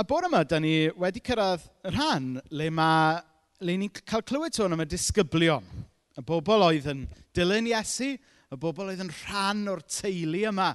a 0.00 0.04
bore 0.04 0.30
yma, 0.30 0.40
da 0.48 0.56
ni 0.56 0.88
wedi 0.96 1.20
cyrraedd 1.20 1.66
y 1.84 1.90
rhan 1.92 2.28
le, 2.56 2.70
ma, 2.72 3.20
le 3.60 3.74
ni'n 3.76 3.90
cael 4.08 4.22
clywed 4.24 4.56
sôn 4.56 4.72
am 4.72 4.80
y 4.80 4.86
disgyblion. 4.88 5.66
Y 6.16 6.24
bobl 6.24 6.64
oedd 6.64 6.88
yn 6.88 7.02
dilyn 7.36 7.68
Iesu, 7.68 8.14
y 8.16 8.58
bobl 8.62 8.88
oedd 8.88 9.02
yn 9.04 9.12
rhan 9.26 9.60
o'r 9.68 9.82
teulu 9.84 10.46
yma 10.48 10.70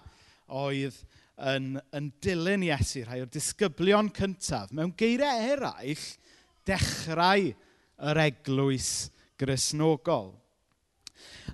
oedd 0.61 0.99
yn, 1.41 1.71
yn 1.97 2.11
dilyn 2.21 2.67
Iesu, 2.67 3.01
rhai 3.07 3.23
o'r 3.23 3.33
disgyblion 3.33 4.13
cyntaf. 4.13 4.69
Mewn 4.69 4.93
geiriau 4.93 5.49
eraill, 5.55 6.05
dechrau 6.69 7.49
yr 7.49 8.23
eglwys 8.27 8.93
grisnogol. 9.41 10.35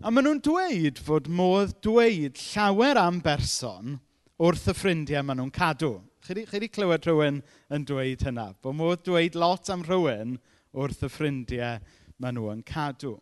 A 0.03 0.11
maen 0.11 0.27
nhw'n 0.27 0.43
dweud 0.43 0.99
fod 1.07 1.31
modd 1.31 1.77
dweud 1.79 2.35
llawer 2.51 2.99
am 2.99 3.23
berson 3.23 4.01
wrth 4.43 4.67
y 4.67 4.75
ffrindiau 4.75 5.23
maen 5.23 5.45
nhw'n 5.45 5.55
cadw. 5.55 6.01
Chi 6.21 6.35
wedi 6.37 6.69
clywed 6.69 7.07
rhywun 7.07 7.41
yn 7.73 7.85
dweud 7.89 8.23
hynna? 8.27 8.51
Bo 8.61 8.73
modd 8.77 9.01
dweud 9.07 9.35
lot 9.41 9.69
am 9.73 9.81
rhywun 9.87 10.35
wrth 10.77 11.01
y 11.07 11.09
ffrindiau 11.09 11.79
maen 12.21 12.37
nhw 12.37 12.51
yn 12.53 12.61
cadw. 12.67 13.15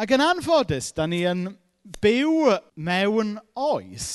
Ac 0.00 0.14
yn 0.16 0.24
anffodus, 0.24 0.90
da 0.96 1.06
ni 1.06 1.22
yn 1.30 1.46
byw 2.02 2.56
mewn 2.74 3.36
oes 3.54 4.08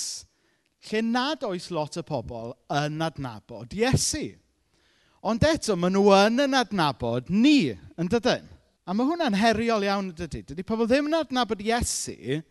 lle 0.89 1.01
nad 1.05 1.45
oes 1.47 1.69
lot 1.73 1.95
o 1.97 2.03
pobl 2.05 2.51
yn 2.75 2.99
adnabod 3.01 3.73
Iesu. 3.73 4.27
Ond 5.25 5.47
eto, 5.47 5.79
maen 5.79 5.95
nhw 5.95 6.11
yn 6.19 6.43
yn 6.43 6.59
adnabod 6.59 7.31
ni, 7.33 7.71
yn 7.97 8.11
dydyn. 8.11 8.51
A 8.85 8.93
mae 8.93 9.07
hwnna'n 9.07 9.39
heriol 9.39 9.87
iawn 9.87 10.11
dydy. 10.13 10.43
Dydy 10.45 10.67
pobl 10.67 10.85
ddim 10.91 11.07
yn 11.09 11.17
adnabod 11.23 11.63
Iesu, 11.63 12.43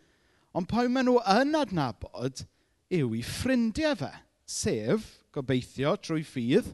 ond 0.57 0.71
pwy 0.71 0.89
maen 0.89 1.07
nhw 1.11 1.21
yn 1.37 1.55
adnabod 1.61 2.47
yw 2.95 3.15
i 3.15 3.23
ffrindiau 3.23 4.01
fe. 4.01 4.15
Sef, 4.45 5.07
gobeithio, 5.35 5.95
trwy 6.01 6.25
ffydd, 6.27 6.71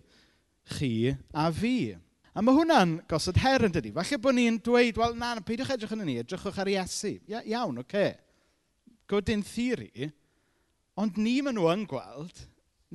chi 0.76 1.12
a 1.32 1.50
fi. 1.54 1.96
A 2.34 2.42
mae 2.42 2.54
hwnna'n 2.54 2.96
gosod 3.10 3.40
her 3.42 3.66
yn 3.66 3.74
dydi. 3.74 3.92
Falle 3.94 4.18
bod 4.22 4.36
ni'n 4.36 4.60
dweud, 4.62 4.98
wel 5.00 5.16
na, 5.18 5.34
peidiwch 5.46 5.72
edrych 5.74 5.94
yn 5.96 6.04
ni, 6.06 6.16
edrychwch 6.22 6.60
ar 6.62 6.70
Iesu. 6.70 7.16
Ia, 7.30 7.42
iawn, 7.54 7.80
oce. 7.82 7.88
Okay. 7.88 8.14
Good 9.10 9.30
in 9.34 9.42
theory. 9.42 10.10
Ond 11.00 11.18
ni 11.18 11.40
maen 11.42 11.56
nhw 11.58 11.70
yn 11.72 11.86
gweld, 11.90 12.44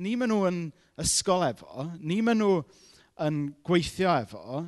ni 0.00 0.14
maen 0.16 0.32
nhw 0.32 0.46
yn 0.48 0.60
ysgol 1.02 1.44
efo, 1.48 1.88
ni 2.00 2.22
maen 2.24 2.40
nhw 2.40 2.60
yn 3.26 3.40
gweithio 3.66 4.12
efo, 4.22 4.62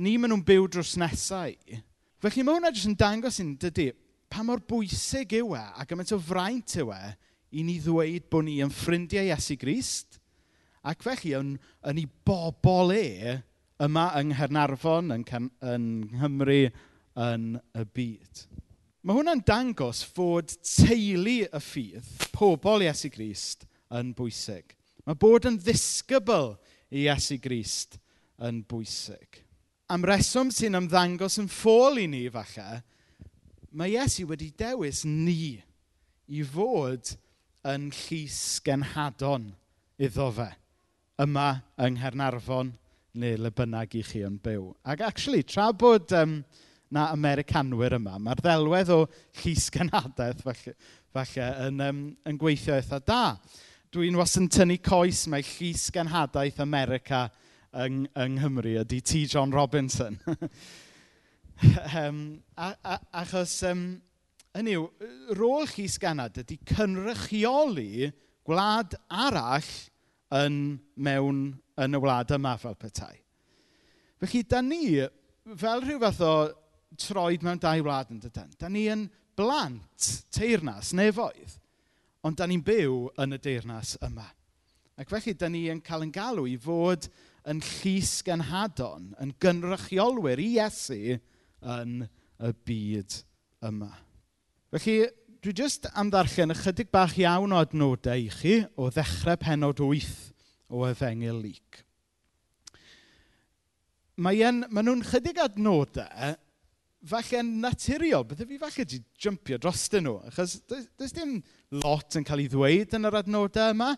ni 0.00 0.16
maen 0.18 0.34
nhw'n 0.34 0.44
byw 0.46 0.68
drws 0.70 0.96
nesau. 1.00 1.54
Felly 2.20 2.44
mae 2.44 2.58
hwnna 2.58 2.70
jyst 2.74 2.90
yn 2.90 2.98
dangos 3.00 3.40
i'n 3.42 3.54
dydy 3.60 3.90
pa 4.30 4.44
mor 4.46 4.62
bwysig 4.62 5.34
yw 5.40 5.54
e 5.58 5.62
a 5.62 5.86
gymaint 5.88 6.14
o 6.14 6.20
fraint 6.22 6.76
yw 6.78 6.92
e 6.94 7.00
i 7.50 7.64
ni 7.66 7.78
ddweud 7.82 8.28
bod 8.30 8.46
ni 8.46 8.60
yn 8.64 8.72
ffrindiau 8.74 9.26
Iesu 9.30 9.56
Grist, 9.60 10.20
ac 10.86 11.02
felly 11.04 11.34
yn, 11.36 11.54
yn 11.86 12.00
ei 12.00 12.08
bobl 12.26 12.94
e 12.94 13.36
yma 13.80 14.10
yng 14.20 14.34
Nghernarfon, 14.34 15.12
yn, 15.14 15.24
Can 15.26 15.50
yn 15.64 15.86
Nghymru, 16.12 16.62
yn 17.20 17.46
y 17.76 17.84
byd. 17.96 18.44
Mae 19.00 19.16
hwnna'n 19.16 19.42
dangos 19.48 20.02
fod 20.14 20.52
teulu 20.60 21.40
y 21.46 21.62
ffydd, 21.64 22.10
pobl 22.36 22.84
Iesu 22.84 23.10
Grist, 23.12 23.64
yn 23.96 24.12
bwysig. 24.16 24.76
Mae 25.08 25.18
bod 25.18 25.48
yn 25.48 25.58
ddisgybl 25.58 26.52
i 26.92 27.06
Iesu 27.06 27.40
Grist 27.42 27.98
yn 28.44 28.60
bwysig. 28.68 29.40
Am 29.90 30.04
reswm 30.06 30.52
sy'n 30.54 30.78
ymddangos 30.78 31.40
yn 31.42 31.48
ffôl 31.50 31.98
i 31.98 32.06
ni 32.10 32.26
falle, 32.30 32.82
mae 33.74 33.96
Iesu 33.96 34.28
wedi 34.28 34.52
dewis 34.54 35.02
ni 35.08 35.56
i 36.30 36.44
fod 36.46 37.10
yn 37.10 37.29
yn 37.68 37.90
llys 37.92 38.60
genhadon 38.64 39.50
iddo 40.00 40.30
fe. 40.32 40.48
Yma 41.20 41.48
yng 41.84 41.98
Nghernarfon 41.98 42.72
neu 43.20 43.36
le 43.42 43.50
bynnag 43.52 43.96
i 43.98 44.02
chi 44.06 44.22
yn 44.24 44.38
byw. 44.40 44.70
Ac 44.88 45.02
actually, 45.04 45.42
tra 45.42 45.70
bod 45.72 46.12
um, 46.16 46.40
na 46.90 47.08
Americanwyr 47.14 47.98
yma, 47.98 48.16
mae'r 48.22 48.40
ddelwedd 48.44 48.92
o 48.94 49.00
llys 49.42 49.68
genhadaeth 49.74 50.42
falle, 50.46 50.74
falle 51.14 51.50
yn, 51.66 51.82
um, 51.84 52.00
yn 52.26 52.40
gweithio 52.40 52.78
eitha 52.78 53.00
da. 53.04 53.22
Dwi'n 53.90 54.16
was 54.18 54.36
yn 54.38 54.48
tynnu 54.50 54.78
coes 54.86 55.26
mae 55.30 55.44
llys 55.44 55.88
genhadaeth 55.94 56.62
America 56.62 57.26
yng, 57.74 58.04
yng 58.14 58.38
Nghymru 58.38 58.76
ydy 58.84 59.00
T. 59.02 59.24
John 59.30 59.52
Robinson. 59.54 60.18
um, 61.98 62.40
a, 62.56 62.72
a, 62.84 62.98
achos 63.22 63.58
um, 63.68 64.00
Hynny 64.50 64.72
yw, 64.74 64.88
rôl 65.38 65.68
chi 65.70 65.84
sganad 65.86 66.40
ydy 66.42 66.56
cynrychioli 66.66 68.08
gwlad 68.46 68.96
arall 69.06 69.68
yn, 70.34 70.56
mewn, 70.98 71.44
yn 71.78 71.94
y 71.94 72.00
wlad 72.02 72.34
yma 72.34 72.56
fel 72.58 72.74
petai. 72.78 73.14
Felly, 74.18 74.42
da 74.50 74.58
ni, 74.64 74.98
fel 75.60 75.84
rhyw 75.84 76.02
fath 76.02 76.24
o 76.26 76.34
troed 76.98 77.46
mewn 77.46 77.62
dau 77.62 77.86
wlad 77.86 78.10
yn 78.10 78.18
dydyn, 78.24 78.50
da 78.58 78.72
ni 78.72 78.88
yn 78.90 79.06
blant 79.38 80.10
teirnas 80.34 80.90
nefoedd, 80.98 81.54
ond 82.26 82.42
da 82.42 82.50
ni'n 82.50 82.66
byw 82.66 83.06
yn 83.22 83.38
y 83.38 83.40
deirnas 83.46 83.94
yma. 84.02 84.26
Ac 84.98 85.14
felly, 85.14 85.38
da 85.38 85.48
ni 85.48 85.68
yn 85.70 85.80
cael 85.84 86.08
yn 86.08 86.12
galw 86.12 86.50
i 86.50 86.58
fod 86.60 87.06
yn 87.48 87.62
llys 87.62 88.18
genhadon, 88.26 89.12
yn 89.22 89.30
gynrychiolwyr 89.40 90.42
i 90.42 90.50
Iesu 90.58 91.16
yn 91.78 91.98
y 92.02 92.56
byd 92.66 93.22
yma. 93.70 93.94
Felly, 94.70 95.08
dwi 95.42 95.52
jyst 95.58 95.88
am 95.98 96.12
ddarllen 96.12 96.54
ychydig 96.54 96.92
bach 96.94 97.16
iawn 97.18 97.50
o 97.50 97.58
adnodau 97.58 98.20
i 98.22 98.28
chi 98.30 98.60
o 98.78 98.86
ddechrau 98.94 99.38
penod 99.42 99.80
8 99.82 100.12
o 100.70 100.84
Efengyl 100.86 101.40
Lyc. 101.42 101.80
Mae 104.22 104.44
en, 104.46 104.60
maen 104.70 104.86
nhw'n 104.86 105.02
chydig 105.08 105.40
adnodau 105.42 106.36
falle'n 107.10 107.50
naturiol. 107.64 108.28
Bydde 108.30 108.46
fi 108.46 108.60
falle 108.62 108.84
wedi 108.84 109.02
jympio 109.26 109.58
drostyn 109.58 110.06
nhw, 110.06 110.20
achos 110.30 110.60
does 110.68 111.18
dim 111.18 111.40
lot 111.82 112.20
yn 112.20 112.28
cael 112.28 112.44
ei 112.44 112.54
ddweud 112.54 112.94
yn 112.94 113.10
yr 113.10 113.20
adnodau 113.24 113.74
yma. 113.74 113.90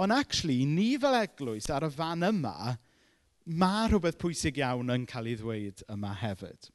Ond 0.00 0.16
actually, 0.16 0.62
ni 0.64 0.94
fel 1.02 1.18
eglwys 1.20 1.68
ar 1.68 1.84
y 1.84 1.92
fan 1.92 2.24
yma, 2.30 2.78
mae 3.52 3.88
rhywbeth 3.90 4.20
pwysig 4.22 4.64
iawn 4.64 4.96
yn 4.96 5.04
cael 5.10 5.28
ei 5.28 5.36
ddweud 5.36 5.84
yma 5.92 6.16
hefyd. 6.24 6.72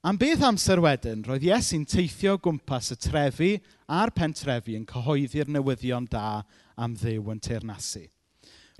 Am 0.00 0.16
beth 0.16 0.40
amser 0.40 0.80
wedyn, 0.80 1.20
roedd 1.28 1.42
Iesu'n 1.44 1.82
teithio 1.84 2.38
gwmpas 2.40 2.86
y 2.94 2.96
trefi 3.04 3.48
a'r 3.84 4.08
pentrefi 4.16 4.72
yn 4.78 4.86
cyhoeddi'r 4.88 5.50
newyddion 5.52 6.06
da 6.08 6.38
am 6.80 6.94
ddew 6.96 7.26
yn 7.34 7.42
teirnasu. 7.44 8.06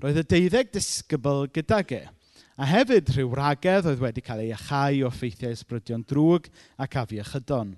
Roedd 0.01 0.17
y 0.17 0.23
deuddeg 0.31 0.71
disgybl 0.73 1.43
gyda 1.53 1.83
ge, 1.85 1.99
a 2.57 2.65
hefyd 2.65 3.11
rhyw 3.13 3.35
ragedd 3.37 3.91
oedd 3.91 4.01
wedi 4.01 4.23
cael 4.25 4.41
ei 4.47 4.55
achau 4.55 5.03
o 5.05 5.11
ffeithiau 5.13 5.53
ysbrydion 5.53 6.01
drwg 6.09 6.49
ac 6.81 6.97
afi 7.03 7.21
ychydon. 7.21 7.75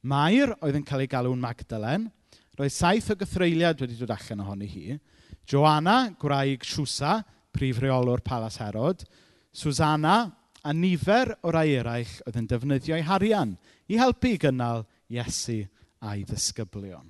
Mair 0.00 0.54
oedd 0.62 0.80
yn 0.80 0.88
cael 0.88 1.04
ei 1.04 1.12
galw'n 1.12 1.44
Magdalen, 1.44 2.08
roedd 2.56 2.76
saith 2.78 3.12
o 3.12 3.18
gythreiliad 3.20 3.84
wedi 3.84 4.00
dod 4.00 4.16
allan 4.16 4.40
ohoni 4.46 4.70
hi, 4.72 4.96
Joanna, 5.44 6.14
gwraig 6.16 6.64
Siwsa, 6.64 7.18
prif 7.52 7.84
reolwr 7.84 8.24
Palas 8.24 8.56
Herod, 8.64 9.04
Susanna, 9.52 10.30
a 10.66 10.72
nifer 10.74 11.30
o 11.46 11.52
rai 11.54 11.76
eraill 11.78 12.16
oedd 12.26 12.40
yn 12.40 12.48
defnyddio'u 12.50 13.04
harian 13.06 13.54
i 13.86 14.00
helpu 14.00 14.34
i 14.34 14.40
gynnal 14.42 14.82
Iesu 15.12 15.60
a'i 16.02 16.24
ddisgyblion. 16.26 17.06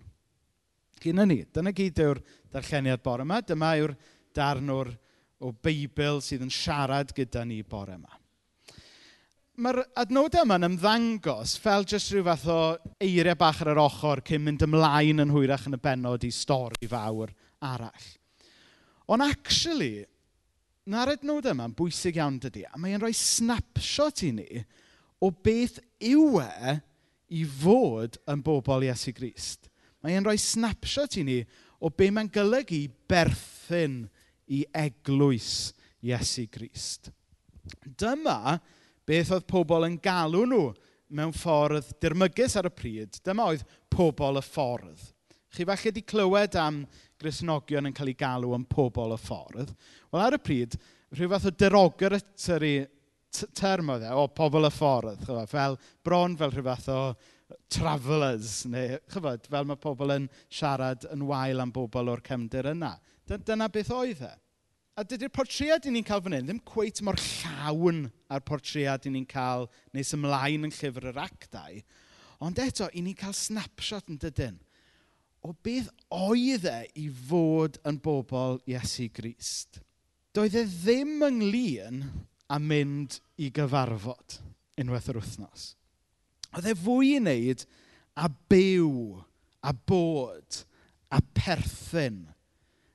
Gyda 1.01 1.25
ni, 1.29 1.41
dyna 1.53 1.73
gyd 1.77 2.03
yw'r 2.05 2.21
darlleniad 2.53 3.03
bore 3.05 3.25
yma. 3.25 3.41
Dyma 3.45 3.73
yw'r 3.81 3.95
darnwr 4.37 4.93
o 5.41 5.53
Beibl 5.53 6.21
sydd 6.25 6.45
yn 6.45 6.53
siarad 6.53 7.13
gyda 7.17 7.45
ni 7.49 7.63
bore 7.65 7.97
yma. 7.97 8.13
Mae'r 9.57 9.81
adnodau 9.97 10.45
yma'n 10.45 10.69
ymddangos 10.69 11.55
fel 11.61 11.87
jyst 11.89 12.13
rhyw 12.13 12.27
fath 12.27 12.45
o 12.53 12.59
eiriau 13.01 13.39
bach 13.41 13.63
ar 13.65 13.73
yr 13.73 13.81
ochr 13.81 14.21
cyn 14.29 14.45
mynd 14.45 14.67
ymlaen 14.67 15.25
yn 15.25 15.33
hwyrach 15.33 15.65
yn 15.71 15.79
y 15.79 15.81
benod 15.81 16.27
i 16.29 16.33
stori 16.35 16.91
fawr 16.91 17.33
arall. 17.65 18.11
Ond 19.09 19.25
actually, 19.25 20.05
Na'r 20.87 21.17
adnod 21.17 21.49
yma'n 21.51 21.73
bwysig 21.75 22.21
iawn 22.21 22.37
dydy, 22.39 22.63
a 22.63 22.79
mae'n 22.79 23.01
rhoi 23.03 23.15
snapshot 23.17 24.23
i 24.23 24.31
ni 24.37 24.61
o 25.19 25.33
beth 25.33 25.81
yw 25.99 26.39
e 26.45 26.77
i 27.35 27.43
fod 27.43 28.21
yn 28.31 28.45
bobl 28.47 28.87
Iesu 28.87 29.11
Grist. 29.17 29.67
Mae'n 30.07 30.23
rhoi 30.23 30.39
snapshot 30.39 31.19
i 31.19 31.25
ni 31.27 31.41
o 31.83 31.91
be 31.91 32.07
mae'n 32.15 32.31
golygu 32.31 32.85
berthyn 33.11 34.05
i 34.47 34.63
eglwys 34.79 35.73
Iesu 36.07 36.47
Grist. 36.55 37.11
Dyma 37.83 38.61
beth 39.07 39.35
oedd 39.35 39.51
pobl 39.51 39.89
yn 39.89 39.99
galw 40.03 40.45
nhw 40.47 40.69
mewn 41.19 41.35
ffordd 41.35 41.91
dirmygus 41.99 42.55
ar 42.61 42.71
y 42.71 42.75
pryd. 42.79 43.19
Dyma 43.27 43.51
oedd 43.51 43.67
pobl 43.91 44.39
y 44.39 44.47
ffordd. 44.47 45.03
Chi 45.55 45.65
falle 45.65 45.91
wedi 45.91 46.03
clywed 46.05 46.57
am 46.61 46.83
grisnogion 47.21 47.89
yn 47.89 47.95
cael 47.97 48.11
ei 48.13 48.19
galw 48.19 48.53
yn 48.57 48.67
pobl 48.69 49.15
y 49.15 49.19
ffordd. 49.21 49.73
Wel, 50.11 50.23
ar 50.23 50.37
y 50.37 50.41
pryd, 50.43 50.77
rhyw 51.15 51.31
fath 51.33 51.49
o 51.49 51.53
derogatory 51.55 52.77
term 53.57 53.93
oedd 53.93 54.07
e, 54.07 54.13
o 54.17 54.27
pobl 54.33 54.69
y 54.69 54.73
ffordd, 54.73 55.23
chyfod, 55.25 55.51
fel 55.51 55.77
bron 56.05 56.37
fel 56.41 56.53
rhyw 56.53 56.67
fath 56.67 56.89
o 56.93 57.01
travellers, 57.73 58.65
neu 58.71 58.99
chyfod, 59.13 59.47
fel 59.53 59.69
mae 59.69 59.81
pobl 59.81 60.15
yn 60.17 60.27
siarad 60.49 61.07
yn 61.15 61.25
wael 61.29 61.63
am 61.63 61.73
bobl 61.75 62.11
o'r 62.13 62.25
cefndir 62.27 62.73
yna. 62.73 62.97
Dyna 63.27 63.71
beth 63.73 63.93
oedd 63.95 64.25
e. 64.27 64.33
A 64.97 65.05
dydy'r 65.05 65.33
portread 65.35 65.87
i 65.87 65.93
ni'n 65.93 66.07
cael 66.09 66.23
fan 66.25 66.39
hyn 66.39 66.47
ddim 66.49 66.63
cweit 66.65 67.03
mor 67.05 67.19
llawn 67.21 68.07
a'r 68.33 68.45
portread 68.49 69.05
i 69.05 69.13
ni'n 69.13 69.27
cael 69.29 69.67
nes 69.93 70.15
ymlaen 70.17 70.65
yn 70.69 70.73
llyfr 70.73 71.11
yr 71.13 71.21
actau, 71.21 71.83
ond 72.45 72.61
eto, 72.63 72.89
i 72.97 73.03
ni'n 73.05 73.19
cael 73.19 73.37
snapshot 73.37 74.09
yn 74.13 74.21
dydyn 74.23 74.57
o 75.47 75.55
beth 75.63 75.89
oedd 76.11 76.67
e 76.67 76.79
i 76.99 77.07
fod 77.29 77.79
yn 77.87 78.01
bobl 78.03 78.59
Iesu 78.67 79.07
Grist. 79.15 79.81
Doedd 80.35 80.57
e 80.59 80.65
ddim 80.67 81.23
ynglyn 81.23 82.03
a 82.51 82.59
mynd 82.63 83.21
i 83.39 83.53
gyfarfod 83.55 84.41
unwaith 84.81 85.11
yr 85.13 85.21
wythnos. 85.21 85.69
Oedd 86.57 86.71
e 86.73 86.75
fwy 86.79 87.15
i 87.15 87.21
wneud 87.21 87.65
a 88.17 88.29
byw, 88.51 89.21
a 89.63 89.73
bod, 89.89 90.63
a 91.13 91.21
perthyn, 91.37 92.25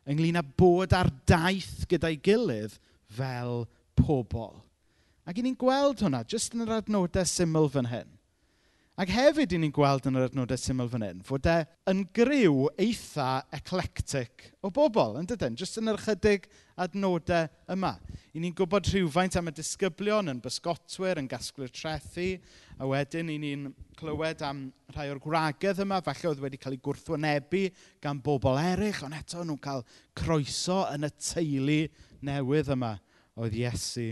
ynglyn 0.10 0.40
â 0.42 0.44
bod 0.58 0.96
ar 0.98 1.12
daith 1.30 1.86
gyda'i 1.90 2.20
gilydd 2.26 2.78
fel 3.12 3.66
pobl. 3.98 4.60
Ac 5.28 5.40
i 5.40 5.46
ni'n 5.46 5.58
gweld 5.60 6.02
hwnna, 6.04 6.24
jyst 6.28 6.56
yn 6.58 6.66
yr 6.66 6.80
adnodau 6.80 7.28
syml 7.28 7.70
fan 7.72 7.92
hyn. 7.92 8.10
Ac 9.02 9.10
hefyd, 9.10 9.56
i 9.56 9.58
ni'n 9.58 9.72
gweld 9.74 10.06
yn 10.06 10.18
yr 10.20 10.28
adnodau 10.28 10.60
syml 10.62 10.90
fan 10.92 11.02
hyn, 11.02 11.22
fod 11.26 11.48
e 11.50 11.56
yn 11.90 12.04
gryw 12.14 12.68
eitha 12.84 13.40
eclectic 13.58 14.52
o 14.62 14.70
bobl, 14.70 15.16
yn 15.18 15.26
dydyn, 15.26 15.56
jyst 15.58 15.80
yn 15.82 15.90
yr 15.90 15.98
chydig 16.04 16.46
adnodau 16.86 17.50
yma. 17.74 17.96
I 18.38 18.44
ni'n 18.44 18.54
gwybod 18.60 18.92
rhywfaint 18.92 19.40
am 19.42 19.50
y 19.50 19.56
disgyblion 19.58 20.30
yn 20.36 20.44
bysgotwyr, 20.46 21.18
yn 21.18 21.32
gasglu'r 21.34 21.74
trethu, 21.74 22.28
a 22.78 22.92
wedyn 22.94 23.34
i 23.34 23.40
ni'n 23.42 23.66
clywed 23.98 24.46
am 24.46 24.68
rhai 24.94 25.10
o'r 25.10 25.24
gwragedd 25.26 25.82
yma, 25.82 26.04
falle 26.06 26.36
oedd 26.36 26.46
wedi 26.46 26.62
cael 26.62 26.78
ei 26.78 26.86
gwrthwynebu 26.86 27.66
gan 28.06 28.22
bobl 28.22 28.62
eraill, 28.62 29.02
ond 29.10 29.18
eto 29.18 29.42
nhw'n 29.42 29.64
cael 29.66 29.86
croeso 30.14 30.84
yn 30.94 31.10
y 31.10 31.14
teulu 31.18 31.84
newydd 32.30 32.76
yma 32.78 33.00
oedd 33.34 33.62
Iesu 33.66 34.12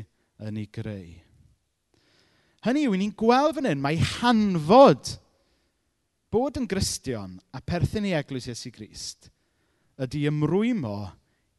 yn 0.49 0.63
ei 0.65 0.71
greu. 0.73 1.28
Hynny 2.65 2.85
yw, 2.89 2.95
ni'n 2.99 3.15
gweld 3.15 3.55
fan 3.55 3.69
hyn, 3.69 3.83
mae 3.83 3.99
hanfod 4.19 5.13
bod 6.33 6.57
yn 6.59 6.67
gristion 6.69 7.37
a 7.55 7.61
perthyn 7.63 8.07
i 8.09 8.15
eglwys 8.17 8.49
Iesu 8.51 8.71
Grist 8.75 9.29
ydy 9.99 10.25
ymrwymo 10.29 11.09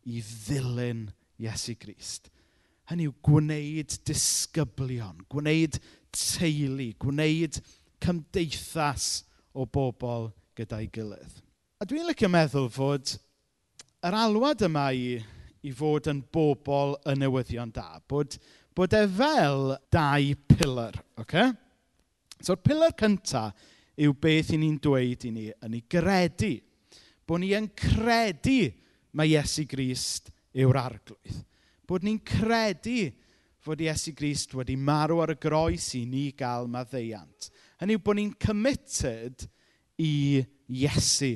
i 0.08 0.20
ddilyn 0.24 1.06
Iesu 1.40 1.74
Grist. 1.80 2.28
Hynny 2.90 3.06
yw 3.08 3.14
gwneud 3.24 3.96
disgyblion, 4.08 5.24
gwneud 5.32 5.78
teulu, 6.12 6.90
gwneud 7.00 7.60
cymdeithas 8.02 9.08
o 9.56 9.64
bobl 9.64 10.30
gyda'i 10.58 10.88
gilydd. 10.92 11.40
A 11.80 11.88
dwi'n 11.88 12.08
licio 12.08 12.28
meddwl 12.28 12.68
fod 12.72 13.16
yr 14.04 14.16
alwad 14.16 14.64
yma 14.68 14.90
i, 14.92 15.20
i 15.64 15.72
fod 15.76 16.08
yn 16.12 16.20
bobl 16.32 16.96
y 17.08 17.16
newyddion 17.20 17.72
da, 17.72 18.02
bod 18.08 18.36
bod 18.76 18.94
e 18.96 19.02
fel 19.08 19.74
dau 19.92 20.34
pilar, 20.46 20.96
oce? 21.16 21.24
Okay? 21.24 21.50
So'r 22.40 22.60
pilar 22.64 22.94
cyntaf 22.96 23.68
yw 24.00 24.14
beth 24.16 24.54
ni'n 24.56 24.78
dweud 24.80 25.26
i 25.28 25.32
ni 25.34 25.48
yn 25.52 25.76
ei 25.76 25.82
gredu. 25.92 26.54
Bod 27.28 27.42
ni 27.42 27.52
yn 27.56 27.68
credu 27.76 28.70
mae 29.16 29.34
Iesu 29.34 29.66
Grist 29.68 30.30
yw'r 30.56 30.78
arglwydd. 30.80 31.42
Bod 31.84 32.06
ni'n 32.06 32.20
credu 32.24 33.10
fod 33.60 33.82
Iesu 33.84 34.14
Grist 34.16 34.54
wedi 34.56 34.78
marw 34.80 35.20
ar 35.20 35.34
y 35.34 35.38
groes 35.40 35.90
i 35.98 36.06
ni 36.08 36.30
gael 36.36 36.70
maddeiant. 36.70 37.50
Hynny 37.82 37.98
yw 37.98 38.04
bod 38.04 38.18
ni'n 38.18 38.32
committed 38.40 39.44
i 40.00 40.40
Iesu, 40.70 41.34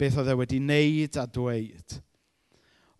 beth 0.00 0.18
oedd 0.18 0.32
e 0.32 0.36
wedi 0.40 0.58
wneud 0.58 1.18
a 1.20 1.28
dweud. 1.30 2.00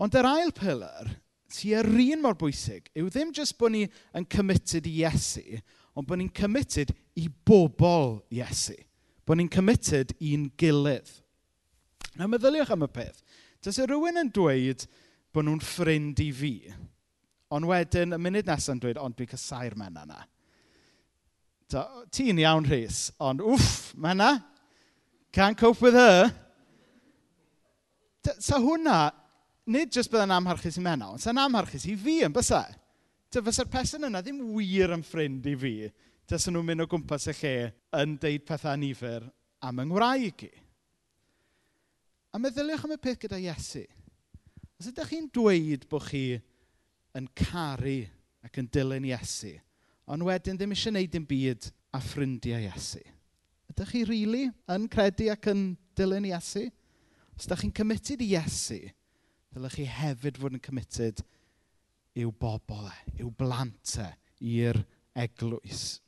Ond 0.01 0.17
yr 0.17 0.29
ail 0.29 0.55
pilar 0.55 1.11
tua'r 1.51 1.89
un 1.91 2.23
mor 2.23 2.37
bwysig 2.39 2.89
yw 2.99 3.11
ddim 3.11 3.33
jyst 3.37 3.57
bod 3.59 3.75
ni 3.75 3.87
yn 4.17 4.27
committed 4.31 4.87
i 4.89 5.01
Iesu, 5.03 5.61
ond 5.99 6.09
bod 6.09 6.21
ni'n 6.21 6.33
committed 6.35 6.93
i 7.19 7.27
bobl 7.29 8.21
Iesu. 8.35 8.77
Bod 9.27 9.41
ni'n 9.41 9.51
committed 9.53 10.15
i'n 10.19 10.49
gilydd. 10.59 11.11
A 12.19 12.27
meddyliwch 12.27 12.73
am 12.75 12.87
y 12.87 12.91
peth. 12.91 13.23
Does 13.63 13.79
e 13.79 13.85
y 13.85 13.91
rhywun 13.91 14.21
yn 14.23 14.33
dweud 14.35 14.87
bod 15.35 15.47
nhw'n 15.47 15.63
ffrind 15.63 16.21
i 16.25 16.31
fi, 16.35 16.55
ond 17.55 17.69
wedyn 17.69 18.17
y 18.17 18.19
munud 18.19 18.49
nesaf 18.49 18.75
yn 18.75 18.83
dweud, 18.83 18.99
ond 18.99 19.17
dwi'n 19.19 19.31
cysau'r 19.31 19.77
menna 19.79 20.07
yna. 20.07 20.21
Ti'n 22.11 22.41
iawn, 22.43 22.67
Rhys, 22.67 23.11
ond 23.23 23.43
wff, 23.47 23.93
menna, 23.95 24.33
can't 25.31 25.59
cope 25.59 25.83
with 25.85 25.95
her. 25.95 26.33
Sa 28.43 28.59
hwnna 28.59 29.13
nid 29.71 29.93
jyst 29.95 30.11
byddai'n 30.11 30.35
amharchus 30.35 30.79
i 30.81 30.83
Menno, 30.85 31.13
ond 31.15 31.23
sy'n 31.23 31.39
amharchus 31.39 31.87
i 31.87 31.97
fi 31.99 32.21
yn 32.27 32.35
bysau. 32.35 32.79
Dy 33.31 33.43
fysa'r 33.47 33.71
person 33.71 34.09
yna 34.09 34.23
ddim 34.25 34.41
wir 34.57 34.95
yn 34.97 35.05
ffrind 35.07 35.47
i 35.47 35.55
fi, 35.59 35.75
dys 36.27 36.49
nhw'n 36.51 36.67
mynd 36.67 36.85
o 36.85 36.89
gwmpas 36.91 37.29
y 37.31 37.37
lle 37.39 37.55
yn 38.01 38.17
deud 38.23 38.47
pethau 38.49 38.79
nifer 38.81 39.29
am 39.67 39.83
yng 39.83 39.93
Ngwraeg 39.93 40.47
i. 40.49 40.51
A 42.35 42.39
meddyliwch 42.43 42.87
am 42.87 42.95
y 42.95 42.99
peth 43.03 43.23
gyda 43.23 43.39
Iesu. 43.43 43.85
Os 44.81 44.91
ydych 44.91 45.13
chi'n 45.13 45.31
dweud 45.35 45.87
bod 45.91 46.07
chi 46.09 46.25
yn 47.19 47.27
caru 47.39 47.99
ac 48.47 48.61
yn 48.63 48.71
dilyn 48.75 49.07
Iesu, 49.11 49.55
ond 50.11 50.27
wedyn 50.27 50.59
ddim 50.59 50.75
eisiau 50.75 50.95
gwneud 50.95 51.15
dim 51.15 51.27
byd 51.31 51.71
a 51.95 52.03
ffrindiau 52.03 52.63
Iesu. 52.67 53.03
Ydych 53.71 53.95
chi 53.95 54.07
rili 54.07 54.23
really 54.23 54.47
yn 54.75 54.87
credu 54.91 55.31
ac 55.31 55.51
yn 55.53 55.69
dilyn 55.99 56.31
Iesu? 56.33 56.67
Os 57.37 57.47
ydych 57.47 57.69
chi'n 57.69 57.77
cymited 57.83 58.27
i 58.27 58.35
Iesu 58.35 58.81
Dylech 59.51 59.81
chi 59.81 59.87
hefyd 59.91 60.39
fod 60.39 60.55
yn 60.55 60.63
committed 60.63 61.25
i'w 62.19 62.31
bobl 62.43 62.87
e, 62.87 62.97
i'w 63.23 63.31
blant 63.35 63.97
e, 63.99 64.07
i'r 64.47 64.79
eglwys. 65.19 66.01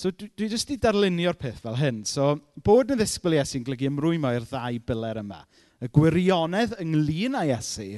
So 0.00 0.08
dwi, 0.08 0.30
dwi 0.32 0.48
jyst 0.48 0.70
i 0.72 0.78
darlunio'r 0.80 1.36
peth 1.36 1.58
fel 1.60 1.76
hyn. 1.76 2.00
So 2.08 2.32
bod 2.64 2.94
yn 2.94 3.00
ddisgwyl 3.00 3.36
Iesu 3.36 3.58
yn 3.58 3.66
glygu 3.66 3.90
ymrwymo 3.90 4.30
i'r 4.32 4.46
ddau 4.48 4.78
biler 4.88 5.20
yma. 5.20 5.42
Y 5.84 5.90
gwirionedd 5.92 6.78
ynglyn 6.80 7.36
â 7.36 7.44
Iesu 7.50 7.90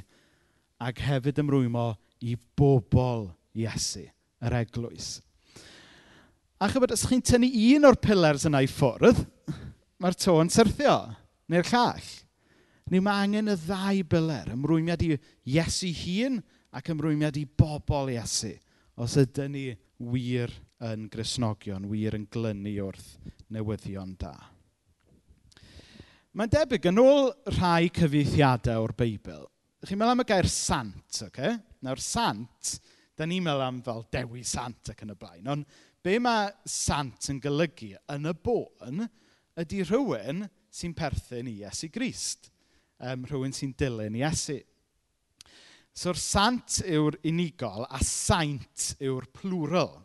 ac 0.82 1.04
hefyd 1.06 1.38
ymrwymo 1.44 1.92
i 2.26 2.34
bobl 2.58 3.28
Iesu, 3.54 4.08
yr 4.42 4.58
eglwys. 4.62 5.20
A 6.62 6.66
chybod, 6.70 6.94
os 6.94 7.06
chi'n 7.06 7.22
tynnu 7.26 7.50
un 7.76 7.86
o'r 7.86 7.98
pillars 8.02 8.46
yna 8.50 8.62
i 8.62 8.68
ffwrdd, 8.70 9.22
mae'r 10.02 10.18
to 10.18 10.36
yn 10.42 10.50
syrthio, 10.50 10.96
neu'r 11.50 11.70
llall. 11.70 12.10
Ni 12.92 13.00
mae 13.00 13.24
angen 13.24 13.48
y 13.48 13.54
ddau 13.56 14.02
byler, 14.04 14.50
ymrwymiad 14.52 15.00
i 15.06 15.14
Iesu 15.48 15.88
hun 15.96 16.34
ac 16.76 16.90
ymrwymiad 16.92 17.38
i 17.40 17.46
bobl 17.46 18.10
Iesu, 18.12 18.50
os 19.00 19.14
ydyn 19.16 19.54
ni 19.54 19.62
wir 20.12 20.52
yn 20.84 21.06
grisnogion, 21.08 21.86
wir 21.88 22.18
yn 22.18 22.26
glynu 22.28 22.74
wrth 22.84 23.14
newyddion 23.48 24.12
da. 24.20 24.34
Mae'n 26.36 26.52
debyg, 26.52 26.90
yn 26.92 27.00
ôl 27.00 27.32
rhai 27.54 27.88
cyfeithiadau 27.96 28.84
o'r 28.84 28.96
Beibl, 29.00 29.48
chi'n 29.86 29.96
meddwl 29.96 30.12
am 30.12 30.26
y 30.26 30.28
gair 30.28 30.52
sant, 30.52 31.08
oce? 31.08 31.30
Okay? 31.30 31.56
Nawr, 31.88 32.00
sant, 32.04 32.76
da 33.16 33.24
ni'n 33.24 33.48
meddwl 33.48 33.68
am 33.70 33.82
fel 33.88 34.04
dewi 34.12 34.44
sant 34.44 34.92
ac 34.92 35.00
yn 35.06 35.16
y 35.16 35.20
blaen, 35.20 35.48
ond 35.48 35.82
be 36.04 36.20
mae 36.20 36.52
sant 36.68 37.32
yn 37.32 37.40
golygu 37.40 37.94
yn 38.12 38.28
y 38.28 38.36
bôn 38.44 39.06
ydy 39.64 39.84
rhywun 39.88 40.44
sy'n 40.68 40.92
perthyn 40.96 41.48
i 41.48 41.62
Iesu 41.62 41.88
Grist 41.92 42.52
um, 43.02 43.26
rhywun 43.28 43.54
sy'n 43.56 43.74
dilyn 43.78 44.16
Iesu. 44.20 44.60
So'r 45.92 46.16
sant 46.16 46.78
yw'r 46.88 47.18
unigol 47.28 47.84
a 47.84 48.00
saint 48.06 48.94
yw'r 49.02 49.26
plural. 49.36 49.98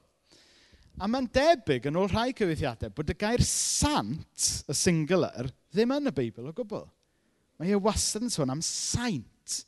A 0.98 1.08
mae'n 1.08 1.30
debyg 1.30 1.86
yn 1.88 2.00
ôl 2.02 2.10
rhai 2.10 2.34
cyfeithiadau 2.36 2.92
bod 2.98 3.14
y 3.14 3.16
gair 3.22 3.44
sant, 3.46 4.48
y 4.66 4.76
singular, 4.76 5.48
ddim 5.72 5.94
yn 5.94 6.10
y 6.10 6.14
Beibl 6.18 6.50
o 6.50 6.54
gwbl. 6.58 6.88
Mae 7.62 7.74
e 7.74 7.80
wastad 7.82 8.26
yn 8.26 8.34
sôn 8.34 8.52
am 8.54 8.64
saint. 8.66 9.62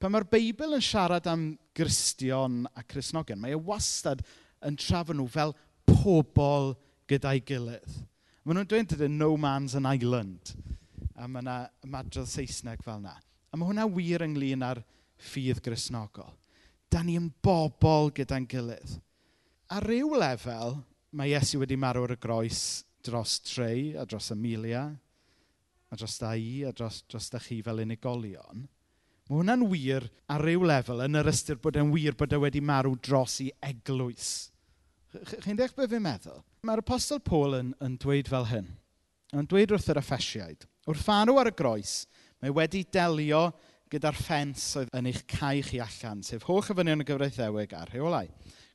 Pan 0.00 0.12
mae'r 0.12 0.26
Beibl 0.32 0.74
yn 0.76 0.84
siarad 0.84 1.28
am 1.30 1.50
gristion 1.76 2.64
a 2.72 2.82
chrysnogion, 2.82 3.40
mae 3.40 3.54
e 3.54 3.60
wastad 3.68 4.24
yn 4.66 4.80
trafod 4.80 5.20
nhw 5.20 5.28
fel 5.30 5.54
pobl 5.88 6.72
gyda'i 7.08 7.44
gilydd. 7.46 8.00
Maen 8.46 8.60
nhw'n 8.60 8.70
dweud, 8.70 9.06
no 9.12 9.36
man's 9.36 9.76
an 9.78 9.88
island. 9.90 10.56
A 11.16 11.28
mae 11.28 11.44
yna 11.44 11.56
ymadrodd 11.86 12.28
Saesneg 12.28 12.82
fel 12.84 13.00
yna. 13.00 13.14
A 13.50 13.56
mae 13.56 13.70
hwnna 13.70 13.86
wir 13.88 14.24
ynglyn 14.26 14.64
â'r 14.66 14.82
ffydd 15.30 15.62
grisnogol. 15.64 16.34
Da 16.92 17.02
ni 17.02 17.16
yn 17.18 17.30
bobl 17.42 18.12
gyda'n 18.16 18.46
gilydd. 18.50 18.98
A 19.72 19.80
ryw 19.82 20.12
lefel, 20.20 20.76
mae 21.16 21.32
Iesu 21.32 21.62
wedi 21.62 21.78
marw 21.80 22.04
ar 22.06 22.14
y 22.14 22.20
groes 22.20 22.60
dros 23.06 23.40
Trey 23.46 23.94
a 23.96 24.04
dros 24.06 24.30
Amelia 24.34 24.86
a 25.90 25.96
dros 25.96 26.18
da 26.18 26.34
i 26.34 26.64
a 26.66 26.72
dros, 26.72 27.04
dros 27.08 27.30
da 27.30 27.38
chi 27.38 27.60
fel 27.62 27.82
unigolion. 27.84 28.66
Mae 29.26 29.40
hwnna'n 29.40 29.64
wir 29.70 30.06
ar 30.30 30.44
ryw 30.44 30.66
lefel 30.66 31.02
yn 31.06 31.18
yr 31.18 31.30
ystyr 31.30 31.58
bod 31.62 31.78
e'n 31.78 31.92
wir 31.94 32.14
bod 32.18 32.34
e 32.34 32.40
wedi 32.42 32.62
marw 32.62 32.94
dros 33.02 33.40
i 33.42 33.48
eglwys. 33.64 34.50
Chi'n 35.16 35.58
deall 35.58 35.74
beth 35.74 35.90
fi'n 35.90 36.04
meddwl? 36.04 36.42
Mae'r 36.66 36.82
apostol 36.82 37.22
Paul 37.24 37.56
yn, 37.58 37.72
yn 37.82 37.96
dweud 38.02 38.30
fel 38.30 38.48
hyn. 38.50 38.72
Yn 39.34 39.48
dweud 39.50 39.72
wrth 39.74 39.90
yr 39.94 40.02
effesiaid. 40.02 40.66
Wrth 40.86 41.02
fanw 41.02 41.38
ar 41.40 41.50
y 41.50 41.54
groes, 41.58 42.04
mae 42.42 42.54
wedi 42.54 42.84
delio 42.94 43.48
gyda'r 43.90 44.18
ffens 44.18 44.68
oedd 44.78 44.92
yn 44.94 45.08
eich 45.10 45.24
cael 45.30 45.64
chi 45.66 45.80
allan, 45.82 46.22
sef 46.26 46.46
holl 46.46 46.62
efynion 46.62 47.02
y 47.02 47.06
gyfraith 47.06 47.38
ddewig 47.40 47.74
a 47.74 47.84
rheolau. 47.88 48.30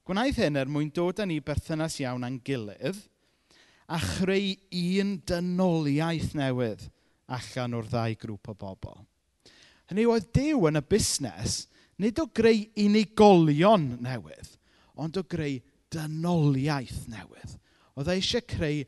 Gwnaeth 0.08 0.42
hyn 0.42 0.60
er 0.60 0.72
mwyn 0.72 0.92
dod 0.96 1.22
â 1.24 1.28
ni 1.28 1.40
berthynas 1.46 2.00
iawn 2.02 2.26
â'n 2.28 2.40
gilydd 2.48 3.00
a 3.92 4.00
chreu 4.00 4.54
un 4.80 5.16
dynoliaeth 5.28 6.34
newydd 6.40 6.88
allan 7.32 7.76
o'r 7.80 7.90
ddau 7.92 8.16
grŵp 8.20 8.52
o 8.52 8.56
bobl. 8.60 9.02
Hynny 9.92 10.08
oedd 10.08 10.30
Dyw 10.36 10.68
yn 10.70 10.80
y 10.80 10.84
busnes 10.88 11.58
nid 12.02 12.20
o 12.20 12.28
greu 12.28 12.64
unigolion 12.80 13.88
newydd, 14.04 14.54
ond 15.00 15.20
o 15.20 15.24
greu 15.28 15.60
dynoliaeth 15.92 17.04
newydd. 17.12 17.58
Oedd 17.96 18.12
e 18.12 18.16
eisiau 18.20 18.48
creu 18.48 18.86